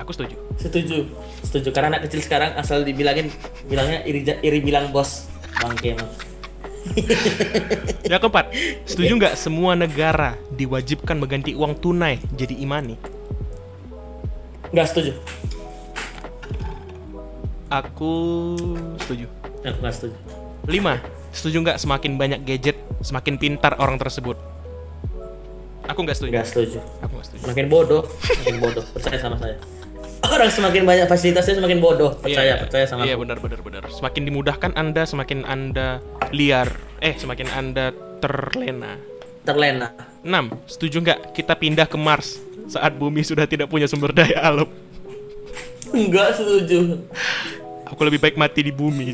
Aku 0.00 0.10
setuju. 0.12 0.36
Setuju. 0.56 1.04
Setuju 1.44 1.68
karena 1.70 1.96
anak 1.96 2.08
kecil 2.08 2.24
sekarang 2.24 2.56
asal 2.56 2.82
dibilangin 2.82 3.28
bilangnya 3.68 4.02
iri 4.08 4.24
iri 4.40 4.60
bilang 4.64 4.88
bos. 4.88 5.28
Bangke 5.60 5.94
emang. 5.94 6.10
Yang 8.12 8.20
keempat, 8.20 8.46
setuju 8.84 9.12
nggak 9.16 9.34
semua 9.40 9.72
negara 9.72 10.36
diwajibkan 10.52 11.16
mengganti 11.16 11.56
uang 11.56 11.80
tunai 11.80 12.20
jadi 12.36 12.52
imani? 12.60 13.00
Nggak 14.74 14.86
setuju. 14.92 15.12
Aku 17.72 18.12
setuju. 19.00 19.26
Aku 19.64 19.78
nggak 19.80 19.94
setuju. 19.96 20.16
Lima, 20.68 21.00
setuju 21.34 21.56
nggak 21.60 21.78
semakin 21.78 22.16
banyak 22.16 22.40
gadget, 22.42 22.78
semakin 23.02 23.34
pintar 23.36 23.74
orang 23.76 23.98
tersebut? 23.98 24.38
Aku 25.84 26.00
nggak 26.00 26.16
setuju. 26.16 26.32
Nggak 26.32 26.48
setuju. 26.48 26.78
Aku 27.04 27.12
nggak 27.12 27.26
setuju. 27.28 27.42
Makin 27.44 27.66
bodoh, 27.68 28.02
makin 28.40 28.56
bodoh. 28.56 28.84
Percaya 28.94 29.18
sama 29.20 29.36
saya. 29.36 29.56
Orang 30.24 30.48
semakin 30.48 30.88
banyak 30.88 31.04
fasilitasnya 31.04 31.60
semakin 31.60 31.78
bodoh. 31.84 32.16
Percaya, 32.16 32.56
Iya, 32.56 32.64
percaya 32.64 32.84
sama 32.88 33.04
Iya 33.04 33.14
aku. 33.14 33.28
benar 33.28 33.38
benar 33.44 33.60
benar. 33.60 33.82
Semakin 33.92 34.22
dimudahkan 34.24 34.72
Anda, 34.72 35.04
semakin 35.04 35.44
Anda 35.44 36.00
liar. 36.32 36.72
Eh, 37.04 37.12
semakin 37.12 37.52
Anda 37.52 37.92
terlena. 38.24 38.96
Terlena. 39.44 39.92
6. 40.24 40.48
Setuju 40.64 41.04
nggak 41.04 41.36
kita 41.36 41.52
pindah 41.52 41.84
ke 41.84 42.00
Mars 42.00 42.40
saat 42.64 42.96
bumi 42.96 43.20
sudah 43.20 43.44
tidak 43.44 43.68
punya 43.68 43.84
sumber 43.84 44.16
daya 44.16 44.40
alam? 44.40 44.68
Nggak 45.92 46.40
setuju. 46.40 47.04
Aku 47.84 48.00
lebih 48.02 48.16
baik 48.18 48.40
mati 48.40 48.64
di 48.64 48.72
bumi. 48.72 49.12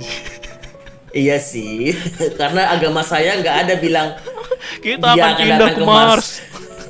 Iya 1.10 1.42
sih, 1.42 1.90
karena 2.40 2.70
agama 2.70 3.02
saya 3.02 3.34
nggak 3.42 3.56
ada 3.66 3.74
bilang 3.82 4.14
kita 4.78 5.10
Dia 5.18 5.22
akan 5.26 5.34
pindah 5.42 5.58
datang 5.58 5.74
ke 5.74 5.82
ke 5.82 5.86
Mars. 5.86 6.28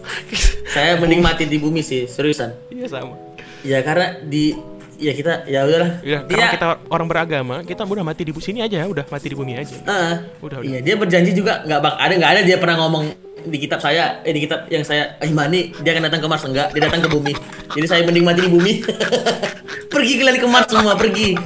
saya 0.74 1.00
mending 1.00 1.24
mati 1.24 1.44
di 1.48 1.56
bumi 1.56 1.80
sih, 1.80 2.04
seriusan. 2.04 2.52
Iya 2.68 2.86
sama. 2.88 3.16
Ya 3.64 3.80
karena 3.80 4.20
di 4.20 4.52
ya 5.00 5.16
kita 5.16 5.48
ya 5.48 5.64
udahlah. 5.64 5.90
Ya, 6.04 6.20
dia, 6.28 6.36
karena 6.36 6.52
kita 6.52 6.66
orang 6.92 7.06
beragama, 7.08 7.56
kita 7.64 7.88
udah 7.88 8.04
mati 8.04 8.28
di 8.28 8.32
sini 8.44 8.60
aja, 8.60 8.84
udah 8.84 9.08
mati 9.08 9.26
di 9.32 9.36
bumi 9.36 9.56
aja. 9.56 9.76
Ah, 9.88 10.20
Udah, 10.44 10.60
udah. 10.60 10.68
Iya, 10.68 10.78
dia 10.84 10.94
berjanji 11.00 11.32
juga 11.32 11.64
nggak 11.64 11.80
bak 11.80 11.94
ada 11.96 12.12
nggak 12.20 12.32
ada 12.36 12.40
dia 12.44 12.56
pernah 12.60 12.76
ngomong 12.84 13.30
di 13.40 13.56
kitab 13.56 13.80
saya 13.80 14.20
eh 14.20 14.36
di 14.36 14.44
kitab 14.44 14.68
yang 14.68 14.84
saya 14.84 15.16
imani 15.24 15.72
dia 15.80 15.96
akan 15.96 16.12
datang 16.12 16.20
ke 16.20 16.28
Mars 16.28 16.44
enggak 16.44 16.68
dia 16.76 16.82
datang 16.84 17.00
ke 17.00 17.08
bumi 17.08 17.32
jadi 17.72 17.86
saya 17.88 18.00
mending 18.04 18.24
mati 18.28 18.44
di 18.44 18.50
bumi 18.52 18.84
pergi 19.92 20.12
kalian 20.20 20.36
ke 20.36 20.48
Mars 20.48 20.68
semua 20.68 20.92
pergi 20.92 21.40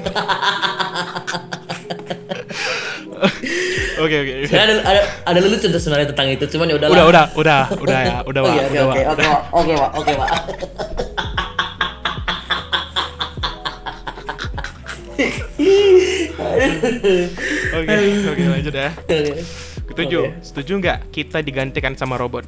Oke 4.05 4.17
oke. 4.21 4.53
ada 4.53 4.75
ada 4.85 5.01
ada 5.25 5.39
lelucon 5.41 5.71
sebenarnya 5.73 6.13
tentang 6.13 6.29
itu 6.29 6.45
cuman 6.53 6.67
ya 6.69 6.75
udahlah 6.77 6.95
Udah 6.95 7.05
udah 7.09 7.27
udah 7.35 7.63
udah 7.81 7.99
ya, 7.99 8.17
udah 8.29 8.41
Wak, 8.45 8.53
oke 8.53 8.69
udah 8.69 8.85
oke 8.85 9.03
oke 9.09 9.25
oke 9.57 9.73
pak 9.73 9.91
oke 9.97 10.13
pak 10.13 10.29
Oke 17.75 17.95
oke 18.29 18.43
lanjut 18.47 18.75
ya. 18.75 18.91
Oke. 19.95 20.21
setuju 20.43 20.73
nggak 20.81 20.99
kita 21.11 21.39
digantikan 21.41 21.95
sama 21.95 22.19
robot? 22.19 22.45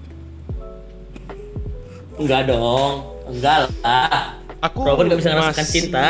enggak 2.17 2.49
dong 2.49 3.13
enggak 3.29 3.69
lah 3.85 4.41
Aku 4.65 4.89
Robot 4.89 5.05
nggak 5.05 5.21
bisa 5.21 5.31
ngerasakan 5.37 5.65
masih 5.69 5.81
cinta. 5.85 6.07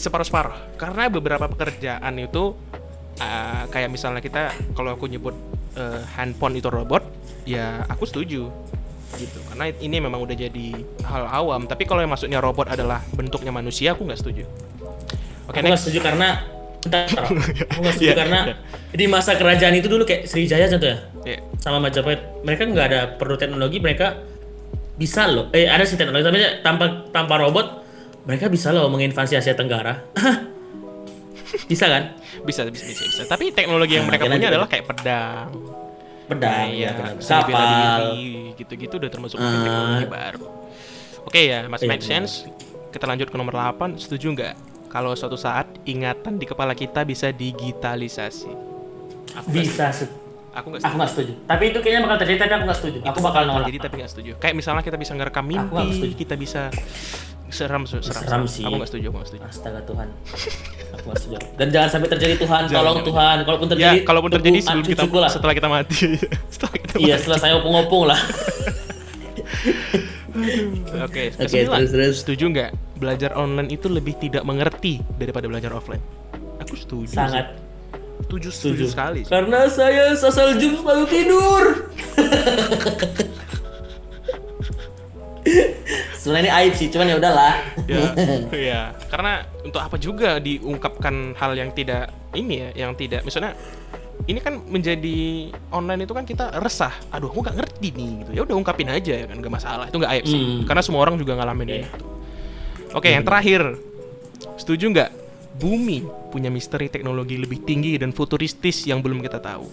separuh-separuh 0.00 0.56
karena 0.80 1.12
beberapa 1.12 1.44
pekerjaan 1.52 2.16
itu 2.16 2.56
uh, 3.20 3.68
kayak 3.68 3.92
misalnya 3.92 4.24
kita 4.24 4.50
kalau 4.74 4.96
aku 4.96 5.06
nyebut 5.06 5.36
uh, 5.76 6.02
handphone 6.16 6.56
itu 6.56 6.72
robot, 6.72 7.04
ya 7.44 7.84
aku 7.86 8.08
setuju 8.08 8.48
gitu 9.10 9.42
karena 9.50 9.74
ini 9.82 9.98
memang 9.98 10.22
udah 10.22 10.36
jadi 10.38 10.66
hal 11.04 11.24
awam. 11.28 11.68
Tapi 11.68 11.86
kalau 11.86 12.00
yang 12.02 12.10
maksudnya 12.10 12.38
robot 12.42 12.72
adalah 12.72 13.04
bentuknya 13.14 13.52
manusia, 13.52 13.92
aku 13.92 14.06
nggak 14.06 14.20
setuju. 14.20 14.44
Oke 15.50 15.58
aku 15.58 15.66
nggak 15.66 15.82
setuju 15.82 15.98
karena 16.06 16.28
Bentar, 16.80 17.04
aku 17.12 17.78
nggak 17.84 17.94
setuju 17.98 18.08
Iya, 18.08 18.16
karena 18.16 18.38
iya. 18.48 18.54
di 18.96 19.04
masa 19.10 19.36
kerajaan 19.36 19.74
itu 19.76 19.88
dulu 19.90 20.08
kayak 20.08 20.24
Sriwijaya 20.24 20.66
contoh 20.70 20.88
ya 20.88 20.98
Ya, 21.20 21.36
sama 21.60 21.84
Majapahit 21.84 22.40
mereka 22.40 22.64
nggak 22.64 22.86
ada 22.88 23.00
perlu 23.20 23.36
teknologi 23.36 23.76
mereka 23.76 24.16
bisa 24.96 25.28
loh 25.28 25.52
eh 25.52 25.68
ada 25.68 25.84
sih 25.84 26.00
teknologi 26.00 26.24
tapi 26.24 26.40
tanpa 26.64 27.12
tanpa 27.12 27.36
robot 27.36 27.84
mereka 28.24 28.48
bisa 28.48 28.72
loh 28.72 28.88
menginvasi 28.88 29.36
Asia 29.36 29.52
Tenggara 29.52 30.00
bisa 31.66 31.86
kan 31.86 32.02
bisa 32.42 32.62
bisa 32.66 32.84
bisa 32.84 33.04
bisa. 33.06 33.22
Tapi 33.26 33.50
teknologi 33.50 33.94
yang 33.94 34.04
Nah, 34.04 34.10
mereka 34.10 34.24
punya 34.24 34.38
juga. 34.38 34.50
adalah 34.50 34.68
kayak 34.68 34.84
pedang, 34.86 35.48
pedang 36.26 36.66
ya, 36.70 36.90
benar. 36.92 37.14
seni 37.18 37.42
bela 37.44 37.58
kapal 37.60 38.02
gitu-gitu 38.54 38.94
udah 38.96 39.10
termasuk 39.10 39.36
Ah. 39.36 39.46
teknologi 39.56 40.06
baru. 40.06 40.46
Oke 41.22 41.40
ya, 41.42 41.58
Mas 41.64 41.80
Iya, 41.80 41.88
make 41.88 42.02
sense. 42.02 42.48
Kita 42.88 43.04
lanjut 43.04 43.28
ke 43.28 43.36
nomor 43.36 43.52
8. 43.52 43.94
Setuju 43.94 44.32
nggak 44.32 44.54
kalau 44.88 45.12
suatu 45.12 45.34
saat 45.34 45.68
ingatan 45.84 46.34
di 46.34 46.44
kepala 46.44 46.72
kita 46.72 47.02
bisa 47.02 47.30
digitalisasi? 47.30 48.50
Aku 49.36 49.48
bisa. 49.50 49.94
Aku 50.50 50.66
nggak 50.68 50.82
aku 50.82 50.88
setuju. 50.88 50.96
nggak 50.96 51.10
setuju 51.14 51.32
tapi 51.46 51.64
itu 51.70 51.78
kayaknya 51.78 52.00
bakal 52.02 52.18
terjadi 52.18 52.38
tapi 52.40 52.52
aku 52.52 52.64
nggak 52.64 52.78
setuju 52.82 52.98
aku 53.06 53.18
bakal 53.22 53.42
nolak 53.44 53.66
Jadi 53.68 53.78
tapi 53.78 53.94
nggak 53.96 54.10
setuju. 54.10 54.32
Kayak 54.36 54.54
misalnya 54.56 54.82
kita 54.82 54.98
bisa 54.98 55.12
ngerekam 55.14 55.44
mimpi, 55.46 55.86
setuju. 55.94 56.14
kita 56.16 56.34
bisa 56.34 56.62
seram 57.50 57.82
seram. 57.84 58.02
Seram 58.02 58.42
sih. 58.44 58.62
Aku 58.62 58.76
nggak 58.76 58.88
setuju, 58.88 59.06
aku 59.08 59.16
nggak 59.16 59.28
setuju. 59.28 59.42
astaga 59.44 59.80
Tuhan 59.82 60.08
aku 60.90 61.04
nggak 61.04 61.18
setuju 61.18 61.36
dan 61.54 61.66
jangan 61.68 61.88
sampai 61.88 62.08
terjadi 62.08 62.34
Tuhan 62.36 62.62
Jangan, 62.62 62.76
tolong 62.76 62.96
jangan. 62.96 63.08
Tuhan 63.08 63.36
kalaupun 63.40 63.66
Ya, 63.66 63.72
terjadi 63.72 63.98
kalaupun 64.02 64.30
terjadi 64.32 64.58
sebelum 64.60 64.84
kita 64.84 65.02
lah 65.08 65.30
setelah 65.30 65.54
kita 65.54 65.68
mati. 65.68 65.98
setelah 66.52 66.72
kita 66.76 66.94
iya 66.96 67.14
mati. 67.14 67.20
setelah 67.20 67.38
saya 67.38 67.52
opung-opung 67.56 68.02
lah 68.04 68.20
Oke, 71.00 71.02
Oke, 71.02 71.22
kesembilan. 71.36 71.78
terus, 71.80 71.90
terus. 71.90 72.14
Setuju 72.22 72.44
nggak 72.48 72.70
belajar 72.96 73.30
online 73.34 73.68
itu 73.68 73.86
lebih 73.86 74.14
tidak 74.16 74.42
mengerti 74.42 75.02
daripada 75.14 75.46
belajar 75.46 75.70
offline? 75.70 76.00
Aku 76.60 76.74
setuju. 76.74 77.10
sangat 77.10 77.50
sih. 77.50 77.68
Setuju, 78.20 78.48
setuju, 78.48 78.52
setuju 78.52 78.84
sekali. 78.86 79.20
sih. 79.20 79.30
karena 79.32 79.60
saya 79.66 80.04
sasal 80.14 80.54
jum 80.54 80.76
selalu 80.76 81.04
tidur 81.08 81.62
sebenarnya 86.20 86.44
ini 86.46 86.52
aib 86.52 86.74
sih 86.76 86.88
cuman 86.92 87.06
ya 87.08 87.16
udahlah 87.16 87.54
Ya, 87.88 88.12
ya. 88.70 88.80
Karena 89.10 89.42
untuk 89.66 89.80
apa 89.82 89.96
juga 89.98 90.38
diungkapkan 90.38 91.34
hal 91.34 91.58
yang 91.58 91.74
tidak 91.74 92.12
ini 92.36 92.62
ya, 92.62 92.86
yang 92.86 92.92
tidak 92.94 93.26
misalnya 93.26 93.56
ini 94.28 94.38
kan 94.38 94.62
menjadi 94.62 95.50
online 95.72 96.04
itu 96.06 96.12
kan 96.14 96.22
kita 96.22 96.54
resah. 96.60 96.92
Aduh, 97.10 97.32
aku 97.32 97.40
nggak 97.42 97.56
ngerti 97.56 97.88
nih 97.90 98.10
gitu. 98.22 98.30
Ya 98.36 98.40
udah 98.46 98.54
ungkapin 98.54 98.86
aja 98.92 99.14
ya 99.16 99.26
kan, 99.26 99.36
nggak 99.40 99.50
masalah. 99.50 99.84
Itu 99.90 99.96
nggak 99.98 100.12
aib 100.20 100.24
sih. 100.28 100.38
Hmm. 100.38 100.62
Karena 100.68 100.82
semua 100.84 101.00
orang 101.02 101.16
juga 101.18 101.34
ngalamin 101.40 101.66
Oke. 101.66 101.74
itu. 101.80 101.88
Oke, 102.94 103.08
yang 103.10 103.24
terakhir. 103.26 103.62
Setuju 104.60 104.86
nggak? 104.92 105.10
Bumi 105.56 106.04
punya 106.30 106.46
misteri 106.52 106.86
teknologi 106.86 107.34
lebih 107.40 107.64
tinggi 107.66 107.96
dan 107.98 108.14
futuristis 108.14 108.86
yang 108.86 109.02
belum 109.02 109.18
kita 109.24 109.40
tahu. 109.42 109.66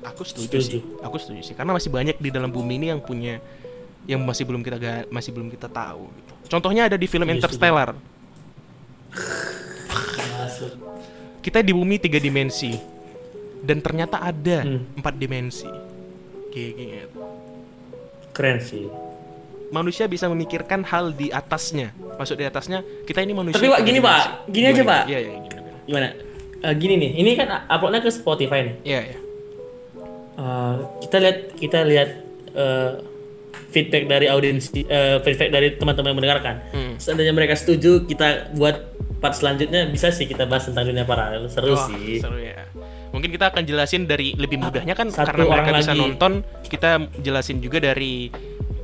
Aku 0.00 0.22
setuju, 0.24 0.56
Setuju. 0.56 0.80
sih. 0.80 0.82
Aku 1.04 1.16
setuju 1.20 1.40
sih. 1.44 1.54
Karena 1.58 1.76
masih 1.76 1.92
banyak 1.92 2.16
di 2.16 2.30
dalam 2.32 2.48
bumi 2.48 2.80
ini 2.80 2.86
yang 2.88 3.02
punya 3.04 3.36
yang 4.04 4.20
masih 4.22 4.44
belum 4.44 4.60
kita 4.60 4.76
masih 5.08 5.30
belum 5.32 5.48
kita 5.48 5.68
tahu. 5.68 6.08
Gitu. 6.08 6.32
Contohnya 6.50 6.88
ada 6.88 6.96
di 6.96 7.06
film 7.06 7.26
Setuju, 7.26 7.36
Interstellar. 7.40 7.88
Masuk. 10.36 10.72
Kita 11.40 11.64
di 11.64 11.72
bumi 11.72 11.96
tiga 11.96 12.20
dimensi 12.20 12.76
dan 13.60 13.80
ternyata 13.80 14.20
ada 14.20 14.64
Hmm. 14.64 14.84
empat 14.96 15.14
dimensi. 15.16 15.68
Kayak 16.50 16.70
gitu. 16.74 17.20
keren 18.30 18.58
sih 18.58 18.86
Manusia 19.70 20.10
bisa 20.10 20.26
memikirkan 20.26 20.82
hal 20.82 21.14
di 21.14 21.30
atasnya. 21.30 21.94
Maksud 22.18 22.34
di 22.34 22.42
atasnya 22.42 22.82
kita 23.06 23.22
ini 23.22 23.30
manusia. 23.30 23.58
Tapi, 23.58 23.70
Pak, 23.70 23.80
gini, 23.86 23.98
dimensi. 23.98 24.06
Pak. 24.10 24.50
Gini 24.50 24.66
aja? 24.66 24.82
Pak. 24.82 25.02
Iya, 25.06 25.18
iya, 25.18 25.30
gimana, 25.86 26.08
Eh, 26.60 26.74
gini 26.76 26.94
nih 27.00 27.10
ini 27.16 27.30
kan 27.40 27.48
uploadnya 27.72 28.04
ke 28.04 28.10
Spotify 28.12 28.60
nih 28.66 28.74
Iya, 28.84 29.00
iya. 29.00 29.16
Eh, 30.36 30.74
kita 31.00 31.16
lihat 31.16 31.36
kita 31.56 31.78
lihat 31.86 32.08
eh, 32.52 32.90
feedback 33.70 34.04
dari 34.04 34.26
audiens 34.26 34.68
eh, 34.70 35.18
feedback 35.18 35.48
dari 35.48 35.68
teman-teman 35.72 36.08
yang 36.08 36.18
mendengarkan 36.18 36.54
Hmm. 36.70 36.94
seandainya 36.96 37.30
mereka 37.30 37.54
setuju 37.54 38.04
kita 38.04 38.50
buat 38.52 38.76
part 39.16 39.32
selanjutnya 39.32 39.86
bisa 39.86 40.08
sih 40.08 40.24
kita 40.24 40.44
bahas 40.44 40.64
tentang 40.64 40.84
dunia 40.84 41.04
paralel 41.04 41.46
seru 41.46 41.72
Wah, 41.72 41.86
sih 41.86 42.18
Seru 42.18 42.36
ya. 42.36 42.66
Mungkin 43.10 43.26
kita 43.28 43.50
akan 43.50 43.62
jelasin 43.62 44.06
dari 44.06 44.32
lebih 44.32 44.56
mudahnya 44.56 44.94
kan 44.94 45.10
Satu 45.10 45.34
karena 45.34 45.44
mereka 45.50 45.70
bisa 45.76 45.90
lagi. 45.90 46.00
nonton, 46.00 46.32
kita 46.64 46.90
jelasin 47.18 47.58
juga 47.58 47.82
dari 47.82 48.30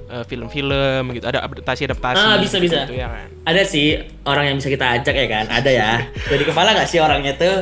eh, 0.07 0.25
film-film 0.25 1.15
gitu, 1.15 1.25
ada 1.25 1.41
adaptasi-adaptasi. 1.41 2.19
Ah, 2.21 2.37
bisa, 2.37 2.59
bisa. 2.59 2.85
Gitu 2.85 2.95
ya 2.97 3.07
kan. 3.09 3.27
ada 3.43 3.63
sih 3.63 3.95
orang 4.23 4.45
yang 4.45 4.57
bisa 4.59 4.67
kita 4.69 4.87
ajak 4.93 5.15
ya 5.15 5.27
kan 5.27 5.47
ada 5.49 5.71
ya 5.71 5.91
dari 6.31 6.43
kepala 6.43 6.75
nggak 6.75 6.87
sih 6.87 6.99
orangnya 6.99 7.33
tuh 7.35 7.55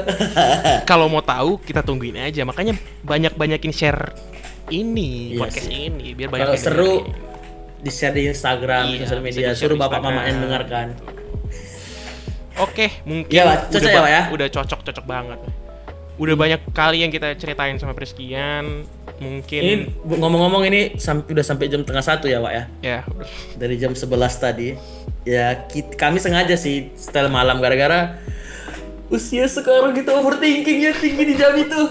Kalau 0.83 1.07
mau 1.07 1.21
tahu 1.21 1.61
kita 1.61 1.81
tungguin 1.81 2.17
aja. 2.19 2.43
Makanya 2.43 2.75
banyak-banyakin 3.03 3.71
share 3.71 4.01
ini 4.67 5.33
Iya 5.33 5.41
podcast 5.41 5.67
sih. 5.67 5.77
ini 5.85 6.07
biar 6.13 6.29
banyak 6.29 6.47
kalau 6.47 6.57
seru 6.57 6.93
di 7.79 7.91
share 7.91 8.13
di 8.13 8.23
Instagram 8.27 8.85
Iya, 8.87 8.99
sosial 9.03 9.21
media 9.21 9.49
suruh 9.53 9.77
bapak 9.77 10.01
mama 10.01 10.25
yang 10.25 10.39
mendengarkan 10.39 10.97
Oke, 12.55 13.03
mungkin 13.03 13.29
Iya, 13.29 13.43
Pak. 13.45 13.59
Cocok 13.69 13.83
udah, 13.85 14.07
ya, 14.07 14.15
ya? 14.15 14.23
udah 14.31 14.47
cocok-cocok 14.49 15.05
banget. 15.05 15.41
Udah 16.15 16.35
banyak 16.39 16.61
kali 16.71 17.03
yang 17.03 17.11
kita 17.11 17.35
ceritain 17.35 17.75
sama 17.77 17.91
Priskian. 17.91 18.87
Mungkin 19.19 19.59
ini 19.61 19.75
ngomong-ngomong 20.01 20.63
ini 20.65 20.95
sam- 20.95 21.27
udah 21.27 21.43
sampai 21.43 21.67
jam 21.67 21.83
tengah 21.83 21.99
satu 22.01 22.27
ya 22.27 22.39
pak 22.39 22.51
ya 22.51 22.65
ya 22.81 22.99
dari 23.55 23.75
jam 23.75 23.91
11 23.91 24.07
tadi 24.37 24.75
ya 25.25 25.67
kit- 25.67 25.95
kami 25.95 26.19
sengaja 26.19 26.55
sih 26.55 26.91
setel 26.95 27.27
malam 27.27 27.59
gara-gara 27.59 28.19
usia 29.09 29.47
sekarang 29.47 29.91
kita 29.91 30.15
overthinkingnya 30.15 30.95
tinggi 30.95 31.25
di 31.25 31.35
jam 31.35 31.55
itu. 31.55 31.81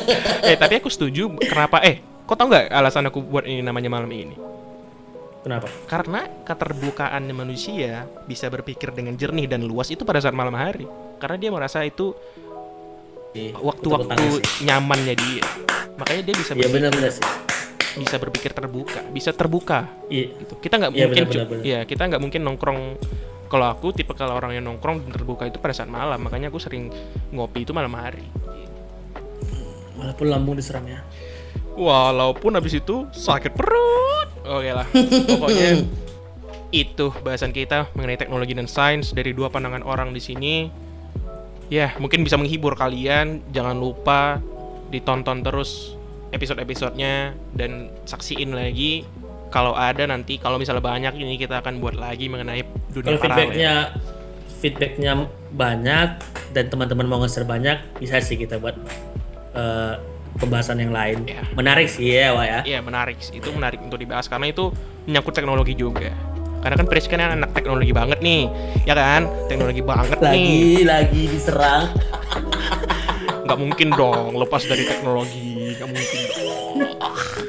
eh 0.48 0.56
tapi 0.56 0.78
aku 0.78 0.88
setuju 0.88 1.28
kenapa 1.38 1.82
eh 1.82 1.98
kau 2.24 2.34
tau 2.34 2.48
nggak 2.48 2.70
alasan 2.70 3.08
aku 3.08 3.20
buat 3.20 3.44
ini 3.44 3.60
namanya 3.60 3.88
malam 3.88 4.10
ini 4.10 4.36
Kenapa? 5.42 5.66
karena 5.90 6.22
keterbukaan 6.46 7.26
manusia 7.34 8.06
bisa 8.24 8.46
berpikir 8.46 8.94
dengan 8.94 9.18
jernih 9.18 9.50
dan 9.50 9.66
luas 9.66 9.90
itu 9.90 10.06
pada 10.06 10.22
saat 10.22 10.32
malam 10.32 10.54
hari 10.54 10.86
karena 11.18 11.36
dia 11.36 11.50
merasa 11.50 11.82
itu 11.82 12.14
Iya, 13.32 13.56
waktu-waktu 13.56 14.44
nyamannya 14.60 15.14
dia 15.16 15.40
makanya 15.96 16.22
dia 16.22 16.36
bisa 16.36 16.52
Iya 16.52 16.68
berpikir, 16.68 16.74
benar-benar 16.78 17.10
sih. 17.10 17.24
bisa 17.92 18.16
berpikir 18.16 18.50
terbuka 18.52 19.00
bisa 19.08 19.30
terbuka 19.32 19.88
Iya. 20.06 20.36
gitu 20.36 20.52
kita 20.60 20.74
nggak 20.76 20.92
Iya, 20.92 21.04
mungkin 21.08 21.24
benar, 21.26 21.46
benar. 21.48 21.62
ya 21.64 21.78
kita 21.88 22.02
nggak 22.12 22.20
mungkin 22.20 22.40
nongkrong 22.44 22.80
kalau 23.48 23.66
aku 23.68 23.92
tipe 23.92 24.12
kalau 24.12 24.36
orang 24.36 24.52
yang 24.54 24.64
nongkrong 24.64 25.00
dan 25.02 25.10
terbuka 25.10 25.44
itu 25.44 25.56
pada 25.56 25.72
saat 25.72 25.88
malam 25.88 26.20
makanya 26.20 26.48
aku 26.48 26.60
sering 26.60 26.92
ngopi 27.32 27.64
itu 27.64 27.72
malam 27.72 27.92
hari 27.92 28.24
Walaupun 30.02 30.26
lambung 30.26 30.54
diserang 30.58 30.84
ya. 30.84 31.00
walaupun 31.72 32.52
habis 32.52 32.76
itu 32.76 33.08
sakit 33.08 33.56
perut. 33.56 34.28
Oke 34.44 34.70
lah. 34.76 34.84
Pokoknya 34.92 35.80
itu 36.84 37.08
bahasan 37.24 37.48
kita 37.48 37.88
mengenai 37.96 38.20
teknologi 38.20 38.52
dan 38.52 38.68
sains 38.68 39.16
dari 39.16 39.32
dua 39.32 39.48
pandangan 39.48 39.80
orang 39.80 40.12
di 40.12 40.20
sini. 40.20 40.68
Ya 41.72 41.96
mungkin 41.96 42.28
bisa 42.28 42.36
menghibur 42.36 42.76
kalian. 42.76 43.40
Jangan 43.56 43.80
lupa 43.80 44.36
ditonton 44.92 45.40
terus 45.40 45.96
episode-episodenya 46.32 47.32
dan 47.56 47.88
saksiin 48.04 48.52
lagi. 48.52 49.08
Kalau 49.48 49.72
ada 49.72 50.04
nanti 50.04 50.36
kalau 50.36 50.60
misalnya 50.60 50.84
banyak 50.84 51.16
ini 51.16 51.40
kita 51.40 51.64
akan 51.64 51.80
buat 51.80 51.96
lagi 51.96 52.28
mengenai 52.28 52.64
dunia 52.92 53.16
Kalau 53.16 53.20
paralel. 53.20 53.36
feedbacknya 53.48 53.72
feedbacknya 54.60 55.12
banyak 55.52 56.08
dan 56.52 56.64
teman-teman 56.68 57.08
mau 57.08 57.18
nge-share 57.24 57.48
banyak, 57.48 57.80
bisa 57.96 58.20
sih 58.20 58.36
kita 58.36 58.60
buat 58.60 58.76
eh, 59.52 59.94
pembahasan 60.36 60.80
yang 60.80 60.92
lain. 60.92 61.28
Iya. 61.28 61.42
Menarik 61.52 61.88
sih 61.88 62.08
ya, 62.08 62.32
Wak 62.32 62.46
ya. 62.46 62.60
Iya 62.64 62.78
menarik, 62.80 63.18
itu 63.20 63.48
menarik 63.52 63.80
untuk 63.84 64.00
dibahas 64.00 64.26
karena 64.28 64.48
itu 64.48 64.72
menyangkut 65.04 65.34
teknologi 65.36 65.74
juga. 65.76 66.12
Karena 66.62 66.78
kan 66.78 66.86
Pris 66.86 67.10
kan 67.10 67.18
anak 67.18 67.50
teknologi 67.58 67.90
banget 67.90 68.22
nih, 68.22 68.46
ya 68.86 68.94
kan? 68.94 69.26
Teknologi 69.50 69.82
banget 69.82 70.18
nih. 70.22 70.30
Lagi 70.30 70.62
lagi 70.86 71.22
diserang. 71.26 71.84
Nggak 73.46 73.58
mungkin 73.58 73.88
dong 73.90 74.38
lepas 74.38 74.62
dari 74.70 74.86
teknologi, 74.86 75.74
nggak 75.74 75.88
mungkin 75.90 76.20
dong. 76.30 76.76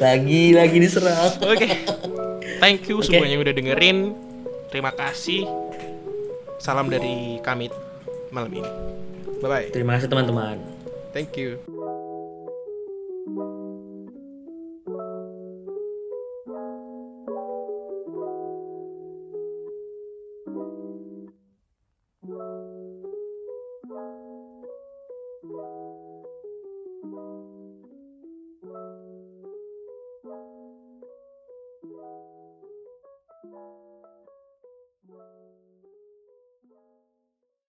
Lagi 0.02 0.44
lagi 0.58 0.78
diserang. 0.82 1.38
Oke, 1.46 1.70
thank 2.58 2.90
you 2.90 2.98
Oke. 2.98 3.14
semuanya 3.14 3.38
yang 3.38 3.46
udah 3.46 3.56
dengerin. 3.56 3.98
Terima 4.74 4.90
kasih. 4.90 5.46
Salam 6.58 6.90
dari 6.90 7.38
kami 7.46 7.70
malam 8.34 8.50
ini. 8.50 8.72
Bye 9.38 9.48
bye. 9.48 9.68
Terima 9.70 10.02
kasih 10.02 10.10
teman-teman. 10.10 10.58
Thank 11.14 11.38
you. 11.38 11.62